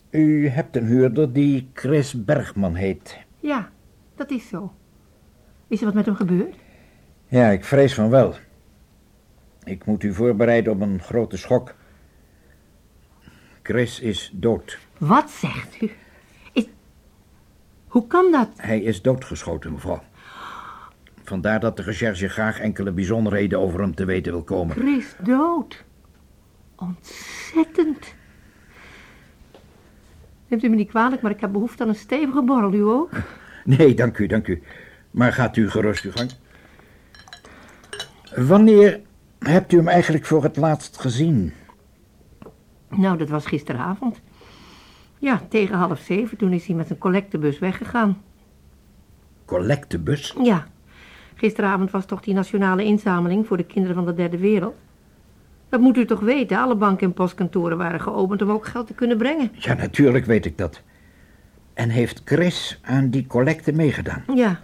U 0.10 0.48
hebt 0.48 0.76
een 0.76 0.86
huurder 0.86 1.34
die 1.34 1.70
Chris 1.74 2.24
Bergman 2.26 2.76
heet. 2.76 3.18
Ja, 3.40 3.70
dat 4.16 4.32
is 4.32 4.48
zo. 4.48 4.74
Is 5.68 5.80
er 5.80 5.86
wat 5.86 5.94
met 5.94 6.06
hem 6.06 6.16
gebeurd? 6.16 6.56
Ja, 7.28 7.48
ik 7.50 7.64
vrees 7.66 7.94
van 7.94 8.10
wel. 8.10 8.36
Ik 9.68 9.86
moet 9.86 10.04
u 10.04 10.14
voorbereiden 10.14 10.74
op 10.74 10.82
een 10.82 11.02
grote 11.02 11.38
schok. 11.38 11.76
Chris 13.64 14.00
is 14.00 14.32
dood. 14.34 14.78
Wat 14.98 15.30
zegt 15.30 15.82
u? 15.82 15.92
Is... 16.54 16.68
Hoe 17.88 18.08
kan 18.08 18.32
dat? 18.32 18.50
Hij 18.56 18.82
is 18.82 19.02
doodgeschoten, 19.02 19.72
mevrouw. 19.72 20.04
Vandaar 21.24 21.60
dat 21.60 21.78
de 21.78 21.84
recherche 21.84 22.28
graag 22.28 22.60
enkele 22.60 22.92
bijzonderheden 22.92 23.60
over 23.60 23.80
hem 23.80 23.96
te 23.96 24.06
weten 24.06 24.32
wil 24.32 24.44
komen. 24.44 24.76
Chris 24.76 25.16
dood. 25.24 25.84
Ontzettend. 26.76 28.16
Neemt 30.48 30.64
u 30.64 30.70
me 30.70 30.76
niet 30.76 30.90
kwalijk, 30.90 31.22
maar 31.22 31.32
ik 31.32 31.42
heb 31.42 31.52
behoefte 31.52 31.84
aan 31.84 31.90
een 31.90 31.96
stevige 31.96 32.42
borrel, 32.44 32.74
u 32.74 32.82
ook? 32.82 33.10
Nee, 33.78 33.94
dank 33.94 34.18
u, 34.18 34.28
dank 34.28 34.48
u. 34.48 34.62
Maar 35.12 35.34
gaat 35.34 35.58
u 35.58 35.70
gerust 35.70 36.04
uw 36.04 36.12
gang. 36.12 36.32
Wanneer 38.36 39.02
hebt 39.40 39.72
u 39.74 39.78
hem 39.78 39.88
eigenlijk 39.88 40.26
voor 40.26 40.44
het 40.44 40.58
laatst 40.58 41.00
gezien? 41.00 41.54
Nou, 42.90 43.18
dat 43.18 43.30
was 43.30 43.46
gisteravond. 43.46 44.22
Ja, 45.20 45.42
tegen 45.50 45.76
half 45.76 46.00
zeven, 46.00 46.38
toen 46.38 46.54
is 46.54 46.66
hij 46.68 46.76
met 46.76 46.90
een 46.90 46.98
collectebus 46.98 47.60
weggegaan. 47.60 48.22
Collectebus? 49.46 50.36
Ja, 50.44 50.68
gisteravond 51.36 51.92
was 51.92 52.06
toch 52.06 52.22
die 52.22 52.34
nationale 52.34 52.84
inzameling 52.84 53.48
voor 53.48 53.58
de 53.58 53.66
kinderen 53.66 53.96
van 53.96 54.06
de 54.06 54.14
derde 54.14 54.38
wereld. 54.38 54.76
Dat 55.70 55.80
moet 55.80 55.98
u 55.98 56.06
toch 56.06 56.20
weten, 56.20 56.58
alle 56.58 56.76
banken 56.76 57.08
en 57.08 57.14
postkantoren 57.14 57.78
waren 57.78 58.02
geopend 58.02 58.42
om 58.42 58.52
ook 58.52 58.66
geld 58.66 58.88
te 58.88 58.94
kunnen 58.94 59.18
brengen. 59.18 59.52
Ja, 59.54 59.74
natuurlijk 59.74 60.26
weet 60.26 60.46
ik 60.46 60.58
dat. 60.58 60.82
En 61.74 61.90
heeft 61.90 62.22
Chris 62.26 62.80
aan 62.82 63.10
die 63.10 63.28
collecte 63.28 63.72
meegedaan? 63.72 64.24
Ja, 64.36 64.60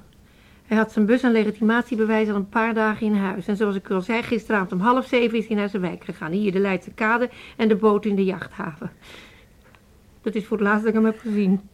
hij 0.73 0.81
had 0.81 0.91
zijn 0.91 1.05
bus 1.05 1.23
en 1.23 1.31
legitimatiebewijs 1.31 2.29
al 2.29 2.35
een 2.35 2.49
paar 2.49 2.73
dagen 2.73 3.05
in 3.05 3.15
huis. 3.15 3.47
En 3.47 3.57
zoals 3.57 3.75
ik 3.75 3.89
al 3.89 4.01
zei, 4.01 4.23
gisteravond 4.23 4.71
om 4.71 4.79
half 4.79 5.07
zeven 5.07 5.37
is 5.37 5.47
hij 5.47 5.55
naar 5.55 5.69
zijn 5.69 5.81
wijk 5.81 6.03
gegaan. 6.03 6.31
Hier 6.31 6.51
de 6.51 6.59
Leidse 6.59 6.91
kade 6.91 7.29
en 7.57 7.67
de 7.67 7.75
boot 7.75 8.05
in 8.05 8.15
de 8.15 8.23
jachthaven. 8.23 8.91
Dat 10.21 10.35
is 10.35 10.45
voor 10.45 10.57
het 10.57 10.65
laatst 10.65 10.79
dat 10.79 10.89
ik 10.89 10.95
hem 10.95 11.05
heb 11.05 11.19
gezien. 11.19 11.69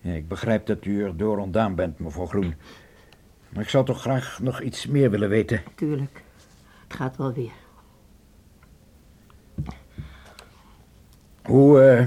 Ja, 0.00 0.12
ik 0.12 0.28
begrijp 0.28 0.66
dat 0.66 0.84
u 0.84 1.04
er 1.04 1.16
door 1.16 1.38
ontdaan 1.38 1.74
bent, 1.74 1.98
mevrouw 1.98 2.26
Groen. 2.26 2.54
Maar 3.48 3.62
ik 3.62 3.68
zou 3.68 3.84
toch 3.84 4.00
graag 4.00 4.38
nog 4.42 4.60
iets 4.60 4.86
meer 4.86 5.10
willen 5.10 5.28
weten. 5.28 5.62
Tuurlijk, 5.74 6.22
het 6.86 6.96
gaat 6.96 7.16
wel 7.16 7.32
weer. 7.32 7.52
Hoe 11.42 11.82
eh, 11.82 12.06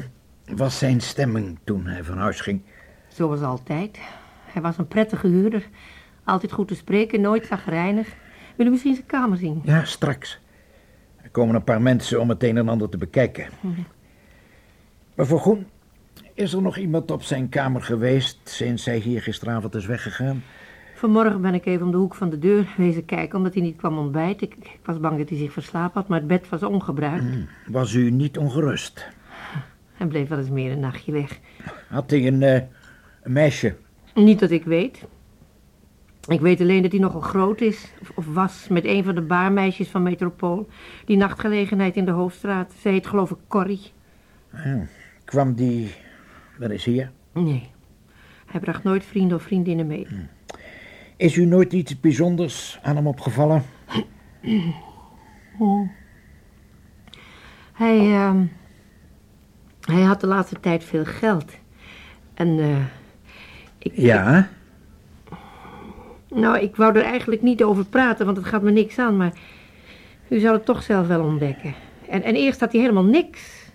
was 0.57 0.77
zijn 0.77 1.01
stemming 1.01 1.59
toen 1.63 1.86
hij 1.86 2.03
van 2.03 2.17
huis 2.17 2.41
ging? 2.41 2.62
Zoals 3.07 3.41
altijd. 3.41 4.00
Hij 4.45 4.62
was 4.62 4.77
een 4.77 4.88
prettige 4.88 5.27
huurder. 5.27 5.67
Altijd 6.24 6.52
goed 6.52 6.68
te 6.68 6.76
spreken, 6.76 7.22
nooit 7.22 7.46
zagrijnig. 7.46 8.16
Wil 8.56 8.66
u 8.66 8.70
misschien 8.70 8.94
zijn 8.94 9.06
kamer 9.06 9.38
zien? 9.38 9.62
Ja, 9.64 9.86
straks. 9.86 10.40
Er 11.22 11.30
komen 11.30 11.56
een 11.56 11.64
paar 11.64 11.82
mensen 11.82 12.22
om 12.22 12.30
het 12.30 12.44
een 12.44 12.58
en 12.58 12.70
ander 12.70 12.90
te 12.90 12.98
bekijken. 12.98 13.48
Mevrouw 15.16 15.38
Groen, 15.38 15.68
is 16.34 16.54
er 16.54 16.62
nog 16.62 16.78
iemand 16.78 17.12
op 17.12 17.24
zijn 17.24 17.50
kamer 17.50 17.82
geweest 17.82 18.40
sinds 18.44 18.86
hij 18.86 18.98
hier 18.98 19.22
gisteravond 19.22 19.76
is 19.76 19.86
weggegaan? 19.86 20.44
Vanmorgen 20.96 21.42
ben 21.42 21.54
ik 21.54 21.66
even 21.66 21.86
om 21.86 21.92
de 21.92 21.98
hoek 21.98 22.16
van 22.16 22.30
de 22.30 22.40
deur 22.40 22.74
wezen 22.78 23.06
kijken, 23.06 23.38
omdat 23.38 23.54
hij 23.54 23.64
niet 23.64 23.76
kwam 23.76 23.98
ontbijten. 23.98 24.48
Ik, 24.48 24.56
ik 24.56 24.80
was 24.86 25.00
bang 25.00 25.18
dat 25.18 25.30
hij 25.30 25.38
zich 25.38 25.52
verslapen 25.52 26.00
had, 26.00 26.08
maar 26.08 26.20
het 26.20 26.28
bed 26.28 26.50
was 26.50 26.64
ongebruikt. 26.64 27.26
Was 27.68 27.94
u 27.94 28.12
niet 28.12 28.38
ongerust? 28.38 29.08
Hij 29.94 30.08
bleef 30.08 30.28
wel 30.28 30.38
eens 30.38 30.50
meer 30.50 30.72
een 30.72 30.80
nachtje 30.80 31.12
weg. 31.12 31.40
Had 31.90 32.10
hij 32.10 32.28
een, 32.28 32.44
eh, 32.44 32.62
een 33.24 33.32
meisje? 33.32 33.76
Niet 34.16 34.40
dat 34.40 34.52
ik 34.52 34.64
weet. 34.64 35.06
Ik 36.29 36.41
weet 36.41 36.62
alleen 36.62 36.81
dat 36.81 36.91
hij 36.91 37.00
nogal 37.00 37.21
groot 37.21 37.62
is, 37.62 37.91
of, 38.15 38.25
was, 38.25 38.67
met 38.67 38.86
een 38.86 39.03
van 39.03 39.15
de 39.15 39.21
baarmeisjes 39.21 39.88
van 39.88 40.03
Metropool. 40.03 40.67
Die 41.05 41.17
nachtgelegenheid 41.17 41.95
in 41.95 42.05
de 42.05 42.12
Hoofdstraat. 42.12 42.74
Ze 42.81 42.89
heet 42.89 43.07
geloof 43.07 43.31
ik 43.31 43.38
Corrie. 43.48 43.91
Kwam 45.25 45.53
die 45.53 45.91
wel 46.57 46.69
eens 46.69 46.86
hier? 46.86 47.12
Nee, 47.33 47.69
hij 48.45 48.59
bracht 48.59 48.83
nooit 48.83 49.05
vrienden 49.05 49.38
of 49.38 49.43
vriendinnen 49.43 49.88
mee. 49.88 50.07
Is 51.17 51.36
u 51.36 51.45
nooit 51.45 51.74
iets 51.74 52.00
bijzonders 52.00 52.79
aan 52.81 52.95
hem 52.95 53.07
opgevallen? 53.07 53.63
Hij, 57.74 57.98
ehm, 58.00 58.45
hij 59.81 60.01
had 60.01 60.21
de 60.21 60.27
laatste 60.27 60.59
tijd 60.59 60.83
veel 60.83 61.05
geld. 61.05 61.51
En, 62.33 62.59
eh, 62.59 62.86
ik, 63.77 63.91
Ja? 63.95 64.50
Nou, 66.29 66.59
ik 66.59 66.75
wou 66.75 66.95
er 66.95 67.03
eigenlijk 67.03 67.41
niet 67.41 67.63
over 67.63 67.86
praten, 67.86 68.25
want 68.25 68.38
het 68.38 68.45
gaat 68.45 68.62
me 68.62 68.71
niks 68.71 68.98
aan, 68.98 69.17
maar 69.17 69.33
u 70.29 70.39
zal 70.39 70.53
het 70.53 70.65
toch 70.65 70.83
zelf 70.83 71.07
wel 71.07 71.24
ontdekken. 71.24 71.74
En, 72.09 72.24
en 72.24 72.36
eerst 72.36 72.59
had 72.59 72.71
hij 72.71 72.81
helemaal 72.81 73.03
niks. 73.03 73.71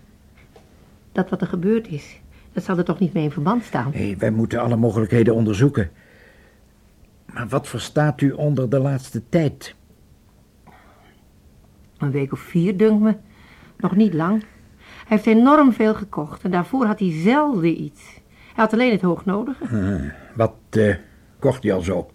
Dat 1.12 1.30
wat 1.30 1.40
er 1.40 1.46
gebeurd 1.46 1.88
is, 1.88 2.20
dat 2.52 2.64
zal 2.64 2.78
er 2.78 2.84
toch 2.84 2.98
niet 2.98 3.12
mee 3.12 3.24
in 3.24 3.30
verband 3.30 3.64
staan. 3.64 3.90
Nee, 3.94 4.16
wij 4.16 4.30
moeten 4.30 4.60
alle 4.60 4.76
mogelijkheden 4.76 5.34
onderzoeken. 5.34 5.90
Maar 7.32 7.48
wat 7.48 7.68
verstaat 7.68 8.20
u 8.20 8.30
onder 8.30 8.70
de 8.70 8.78
laatste 8.78 9.28
tijd? 9.28 9.74
Een 11.98 12.10
week 12.10 12.32
of 12.32 12.40
vier, 12.40 12.76
dunkt 12.76 13.02
me. 13.02 13.16
Nog 13.76 13.96
niet 13.96 14.14
lang. 14.14 14.40
Hij 15.06 15.16
heeft 15.16 15.26
enorm 15.26 15.72
veel 15.72 15.94
gekocht 15.94 16.42
en 16.42 16.50
daarvoor 16.50 16.86
had 16.86 16.98
hij 16.98 17.12
zelden 17.12 17.82
iets. 17.82 18.02
Hij 18.54 18.64
had 18.64 18.72
alleen 18.72 18.92
het 18.92 19.00
hoognodige. 19.00 20.12
Wat 20.34 20.54
eh, 20.70 20.94
kocht 21.44 21.62
hij 21.62 21.72
al 21.72 21.80
zo? 21.80 22.06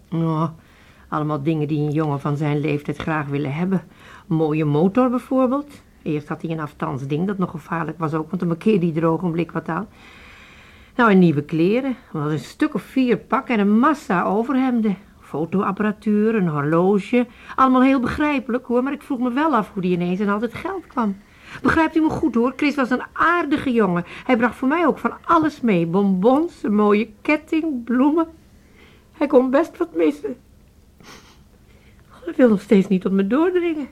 Allemaal 1.08 1.42
dingen 1.42 1.68
die 1.68 1.78
een 1.78 1.90
jongen 1.90 2.20
van 2.20 2.36
zijn 2.36 2.60
leeftijd 2.60 2.96
graag 2.96 3.26
willen 3.26 3.54
hebben. 3.54 3.82
Een 4.28 4.36
mooie 4.36 4.64
motor 4.64 5.10
bijvoorbeeld. 5.10 5.82
Eerst 6.02 6.28
had 6.28 6.42
hij 6.42 6.50
een 6.50 6.60
afstandsding 6.60 7.26
dat 7.26 7.38
nog 7.38 7.50
gevaarlijk 7.50 7.98
was 7.98 8.14
ook, 8.14 8.26
want 8.26 8.38
dan 8.38 8.48
markeerde 8.48 8.86
hij 8.86 9.02
er 9.02 9.08
ogenblik 9.08 9.52
wat 9.52 9.68
aan. 9.68 9.88
Nou, 10.96 11.10
en 11.10 11.18
nieuwe 11.18 11.42
kleren. 11.42 11.96
Wel 12.12 12.30
een 12.30 12.38
stuk 12.38 12.74
of 12.74 12.82
vier 12.82 13.16
pakken 13.16 13.54
en 13.54 13.60
een 13.60 13.78
massa 13.78 14.24
overhemden. 14.24 14.96
Fotoapparatuur, 15.20 16.34
een 16.34 16.48
horloge. 16.48 17.26
Allemaal 17.56 17.82
heel 17.82 18.00
begrijpelijk 18.00 18.66
hoor, 18.66 18.82
maar 18.82 18.92
ik 18.92 19.02
vroeg 19.02 19.18
me 19.18 19.32
wel 19.32 19.54
af 19.54 19.72
hoe 19.72 19.82
die 19.82 19.92
ineens 19.92 20.20
aan 20.20 20.28
al 20.28 20.40
het 20.40 20.54
geld 20.54 20.86
kwam. 20.86 21.16
Begrijpt 21.62 21.96
u 21.96 22.00
me 22.00 22.10
goed 22.10 22.34
hoor, 22.34 22.52
Chris 22.56 22.74
was 22.74 22.90
een 22.90 23.02
aardige 23.12 23.72
jongen. 23.72 24.04
Hij 24.24 24.36
bracht 24.36 24.54
voor 24.54 24.68
mij 24.68 24.86
ook 24.86 24.98
van 24.98 25.12
alles 25.24 25.60
mee. 25.60 25.86
Bonbons, 25.86 26.62
een 26.62 26.74
mooie 26.74 27.08
ketting, 27.22 27.84
bloemen. 27.84 28.39
Hij 29.20 29.28
kon 29.28 29.50
best 29.50 29.76
wat 29.76 29.94
missen. 29.94 30.36
Hij 32.24 32.34
wil 32.36 32.48
nog 32.48 32.60
steeds 32.60 32.88
niet 32.88 33.02
tot 33.02 33.12
me 33.12 33.26
doordringen. 33.26 33.88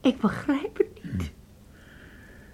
Ik 0.00 0.20
begrijp 0.20 0.76
het 0.78 0.88
niet. 1.02 1.32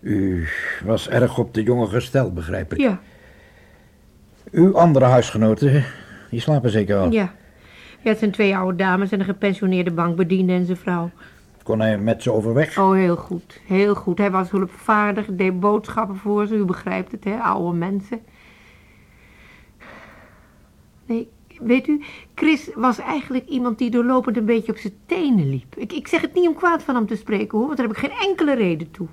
U 0.00 0.46
was 0.84 1.08
erg 1.08 1.38
op 1.38 1.54
de 1.54 1.62
jongen 1.62 1.88
gesteld, 1.88 2.34
begrijp 2.34 2.72
ik. 2.72 2.80
Ja, 2.80 3.00
Uw 4.50 4.76
andere 4.76 5.04
huisgenoten, 5.04 5.84
die 6.30 6.40
slapen 6.40 6.70
zeker 6.70 6.96
wel. 6.96 7.10
ja. 7.12 7.34
Ja, 8.02 8.10
het 8.10 8.18
zijn 8.18 8.30
twee 8.30 8.56
oude 8.56 8.76
dames 8.76 9.10
en 9.10 9.18
een 9.18 9.24
gepensioneerde 9.24 9.90
bankbediende 9.90 10.52
en 10.52 10.64
zijn 10.64 10.76
vrouw. 10.76 11.10
Kon 11.62 11.80
hij 11.80 11.98
met 11.98 12.22
ze 12.22 12.32
overweg? 12.32 12.78
Oh, 12.78 12.92
heel 12.92 13.16
goed. 13.16 13.60
Heel 13.66 13.94
goed. 13.94 14.18
Hij 14.18 14.30
was 14.30 14.50
hulpvaardig, 14.50 15.26
deed 15.30 15.60
boodschappen 15.60 16.16
voor 16.16 16.46
ze. 16.46 16.54
U 16.54 16.64
begrijpt 16.64 17.12
het, 17.12 17.24
hè? 17.24 17.38
Oude 17.38 17.76
mensen. 17.78 18.20
Nee, 21.06 21.28
weet 21.60 21.86
u, 21.86 22.02
Chris 22.34 22.70
was 22.74 22.98
eigenlijk 22.98 23.46
iemand 23.46 23.78
die 23.78 23.90
doorlopend 23.90 24.36
een 24.36 24.44
beetje 24.44 24.72
op 24.72 24.78
zijn 24.78 24.94
tenen 25.06 25.50
liep. 25.50 25.76
Ik, 25.76 25.92
ik 25.92 26.08
zeg 26.08 26.20
het 26.20 26.34
niet 26.34 26.48
om 26.48 26.54
kwaad 26.54 26.82
van 26.82 26.94
hem 26.94 27.06
te 27.06 27.16
spreken, 27.16 27.58
hoor, 27.58 27.66
want 27.66 27.76
daar 27.78 27.86
heb 27.86 27.96
ik 27.96 28.02
geen 28.02 28.28
enkele 28.28 28.54
reden 28.54 28.90
toe. 28.90 29.06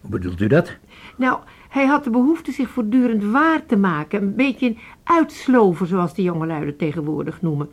Hoe 0.00 0.10
bedoelt 0.10 0.40
u 0.40 0.46
dat? 0.46 0.76
Nou, 1.16 1.38
hij 1.68 1.86
had 1.86 2.04
de 2.04 2.10
behoefte 2.10 2.52
zich 2.52 2.68
voortdurend 2.68 3.24
waar 3.24 3.66
te 3.66 3.76
maken. 3.76 4.22
Een 4.22 4.34
beetje 4.34 4.66
een 4.66 4.78
uitslover, 5.04 5.86
zoals 5.86 6.14
de 6.14 6.22
jongelui 6.22 6.66
het 6.66 6.78
tegenwoordig 6.78 7.42
noemen. 7.42 7.68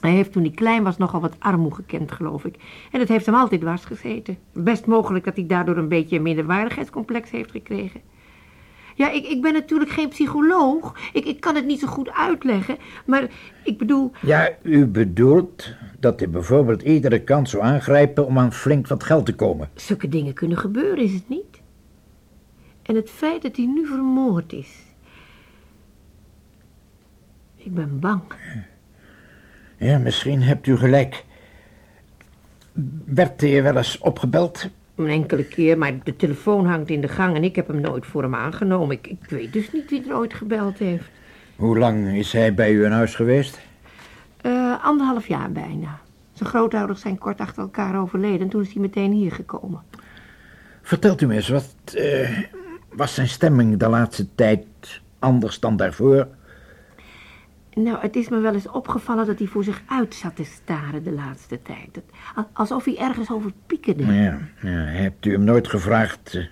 Hij 0.00 0.10
heeft 0.10 0.32
toen 0.32 0.42
hij 0.42 0.52
klein 0.52 0.82
was 0.82 0.96
nogal 0.96 1.20
wat 1.20 1.36
armoe 1.38 1.74
gekend, 1.74 2.12
geloof 2.12 2.44
ik. 2.44 2.56
En 2.92 2.98
dat 2.98 3.08
heeft 3.08 3.26
hem 3.26 3.34
altijd 3.34 3.60
dwars 3.60 3.84
gezeten. 3.84 4.38
Best 4.52 4.86
mogelijk 4.86 5.24
dat 5.24 5.36
hij 5.36 5.46
daardoor 5.46 5.76
een 5.76 5.88
beetje 5.88 6.16
een 6.16 6.22
minderwaardigheidscomplex 6.22 7.30
heeft 7.30 7.50
gekregen. 7.50 8.00
Ja, 8.98 9.10
ik, 9.10 9.26
ik 9.26 9.42
ben 9.42 9.52
natuurlijk 9.52 9.90
geen 9.90 10.08
psycholoog. 10.08 10.94
Ik, 11.12 11.24
ik 11.24 11.40
kan 11.40 11.54
het 11.54 11.66
niet 11.66 11.80
zo 11.80 11.86
goed 11.86 12.10
uitleggen. 12.10 12.76
Maar 13.06 13.28
ik 13.64 13.78
bedoel... 13.78 14.12
Ja, 14.22 14.50
u 14.62 14.86
bedoelt 14.86 15.74
dat 16.00 16.20
hij 16.20 16.30
bijvoorbeeld 16.30 16.82
iedere 16.82 17.22
kans 17.24 17.50
zou 17.50 17.62
aangrijpen 17.62 18.26
om 18.26 18.38
aan 18.38 18.52
flink 18.52 18.86
wat 18.86 19.04
geld 19.04 19.26
te 19.26 19.34
komen. 19.34 19.70
Zulke 19.74 20.08
dingen 20.08 20.34
kunnen 20.34 20.58
gebeuren, 20.58 21.04
is 21.04 21.12
het 21.12 21.28
niet? 21.28 21.60
En 22.82 22.94
het 22.94 23.10
feit 23.10 23.42
dat 23.42 23.56
hij 23.56 23.66
nu 23.66 23.86
vermoord 23.86 24.52
is. 24.52 24.68
Ik 27.56 27.74
ben 27.74 28.00
bang. 28.00 28.22
Ja, 29.76 29.98
misschien 29.98 30.42
hebt 30.42 30.66
u 30.66 30.76
gelijk. 30.76 31.24
Werd 33.04 33.40
hij 33.40 33.62
wel 33.62 33.76
eens 33.76 33.98
opgebeld? 33.98 34.70
Een 34.98 35.08
enkele 35.08 35.44
keer, 35.44 35.78
maar 35.78 35.92
de 36.04 36.16
telefoon 36.16 36.66
hangt 36.66 36.90
in 36.90 37.00
de 37.00 37.08
gang 37.08 37.36
en 37.36 37.44
ik 37.44 37.56
heb 37.56 37.66
hem 37.66 37.80
nooit 37.80 38.06
voor 38.06 38.22
hem 38.22 38.34
aangenomen. 38.34 38.96
Ik, 38.96 39.06
ik 39.06 39.24
weet 39.28 39.52
dus 39.52 39.72
niet 39.72 39.90
wie 39.90 40.08
er 40.08 40.16
ooit 40.16 40.34
gebeld 40.34 40.78
heeft. 40.78 41.10
Hoe 41.56 41.78
lang 41.78 42.16
is 42.16 42.32
hij 42.32 42.54
bij 42.54 42.72
u 42.72 42.84
in 42.84 42.90
huis 42.90 43.14
geweest? 43.14 43.60
Eh, 44.40 44.84
anderhalf 44.84 45.26
jaar 45.26 45.52
bijna. 45.52 46.00
Zijn 46.32 46.48
grootouders 46.48 47.00
zijn 47.00 47.18
kort 47.18 47.40
achter 47.40 47.62
elkaar 47.62 48.00
overleden 48.00 48.40
en 48.40 48.48
toen 48.48 48.62
is 48.62 48.72
hij 48.72 48.80
meteen 48.80 49.12
hier 49.12 49.32
gekomen. 49.32 49.82
Vertelt 50.82 51.20
u 51.20 51.26
me 51.26 51.34
eens, 51.34 51.48
wat 51.48 51.74
eh, 51.94 52.38
was 52.92 53.14
zijn 53.14 53.28
stemming 53.28 53.76
de 53.76 53.88
laatste 53.88 54.34
tijd 54.34 54.66
anders 55.18 55.60
dan 55.60 55.76
daarvoor? 55.76 56.26
Nou, 57.82 57.98
het 58.00 58.16
is 58.16 58.28
me 58.28 58.38
wel 58.40 58.54
eens 58.54 58.70
opgevallen 58.70 59.26
dat 59.26 59.38
hij 59.38 59.48
voor 59.48 59.64
zich 59.64 59.82
uit 59.86 60.14
zat 60.14 60.36
te 60.36 60.44
staren 60.44 61.02
de 61.02 61.12
laatste 61.12 61.62
tijd. 61.62 62.02
Alsof 62.52 62.84
hij 62.84 62.98
ergens 62.98 63.30
over 63.30 63.52
piekerde. 63.66 64.04
Ja, 64.04 64.38
ja, 64.60 64.68
hebt 64.70 65.26
u 65.26 65.32
hem 65.32 65.44
nooit 65.44 65.68
gevraagd 65.68 66.34
eh, 66.34 66.44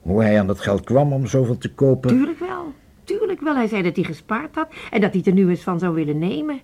hoe 0.00 0.22
hij 0.22 0.38
aan 0.40 0.46
dat 0.46 0.60
geld 0.60 0.84
kwam 0.84 1.12
om 1.12 1.26
zoveel 1.26 1.58
te 1.58 1.72
kopen? 1.72 2.10
Tuurlijk 2.10 2.38
wel. 2.38 2.72
Tuurlijk 3.04 3.40
wel. 3.40 3.54
Hij 3.54 3.66
zei 3.66 3.82
dat 3.82 3.96
hij 3.96 4.04
gespaard 4.04 4.54
had 4.54 4.68
en 4.90 5.00
dat 5.00 5.10
hij 5.10 5.18
het 5.18 5.26
er 5.26 5.34
nu 5.34 5.48
eens 5.48 5.62
van 5.62 5.78
zou 5.78 5.94
willen 5.94 6.18
nemen. 6.18 6.60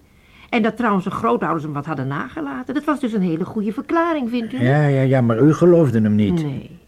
En 0.51 0.63
dat 0.63 0.77
trouwens 0.77 1.05
zijn 1.05 1.17
grootouders 1.17 1.65
hem 1.65 1.73
wat 1.73 1.87
hadden 1.87 2.07
nagelaten. 2.07 2.75
Dat 2.75 2.85
was 2.85 3.01
dus 3.01 3.13
een 3.13 3.23
hele 3.23 3.45
goede 3.45 3.73
verklaring, 3.73 4.31
vindt 4.31 4.53
u? 4.53 4.63
Ja, 4.63 4.87
ja, 4.87 5.03
ja, 5.03 5.21
maar 5.21 5.41
u 5.41 5.53
geloofde 5.55 6.01
hem 6.01 6.15
niet. 6.15 6.43
Nee. 6.43 6.80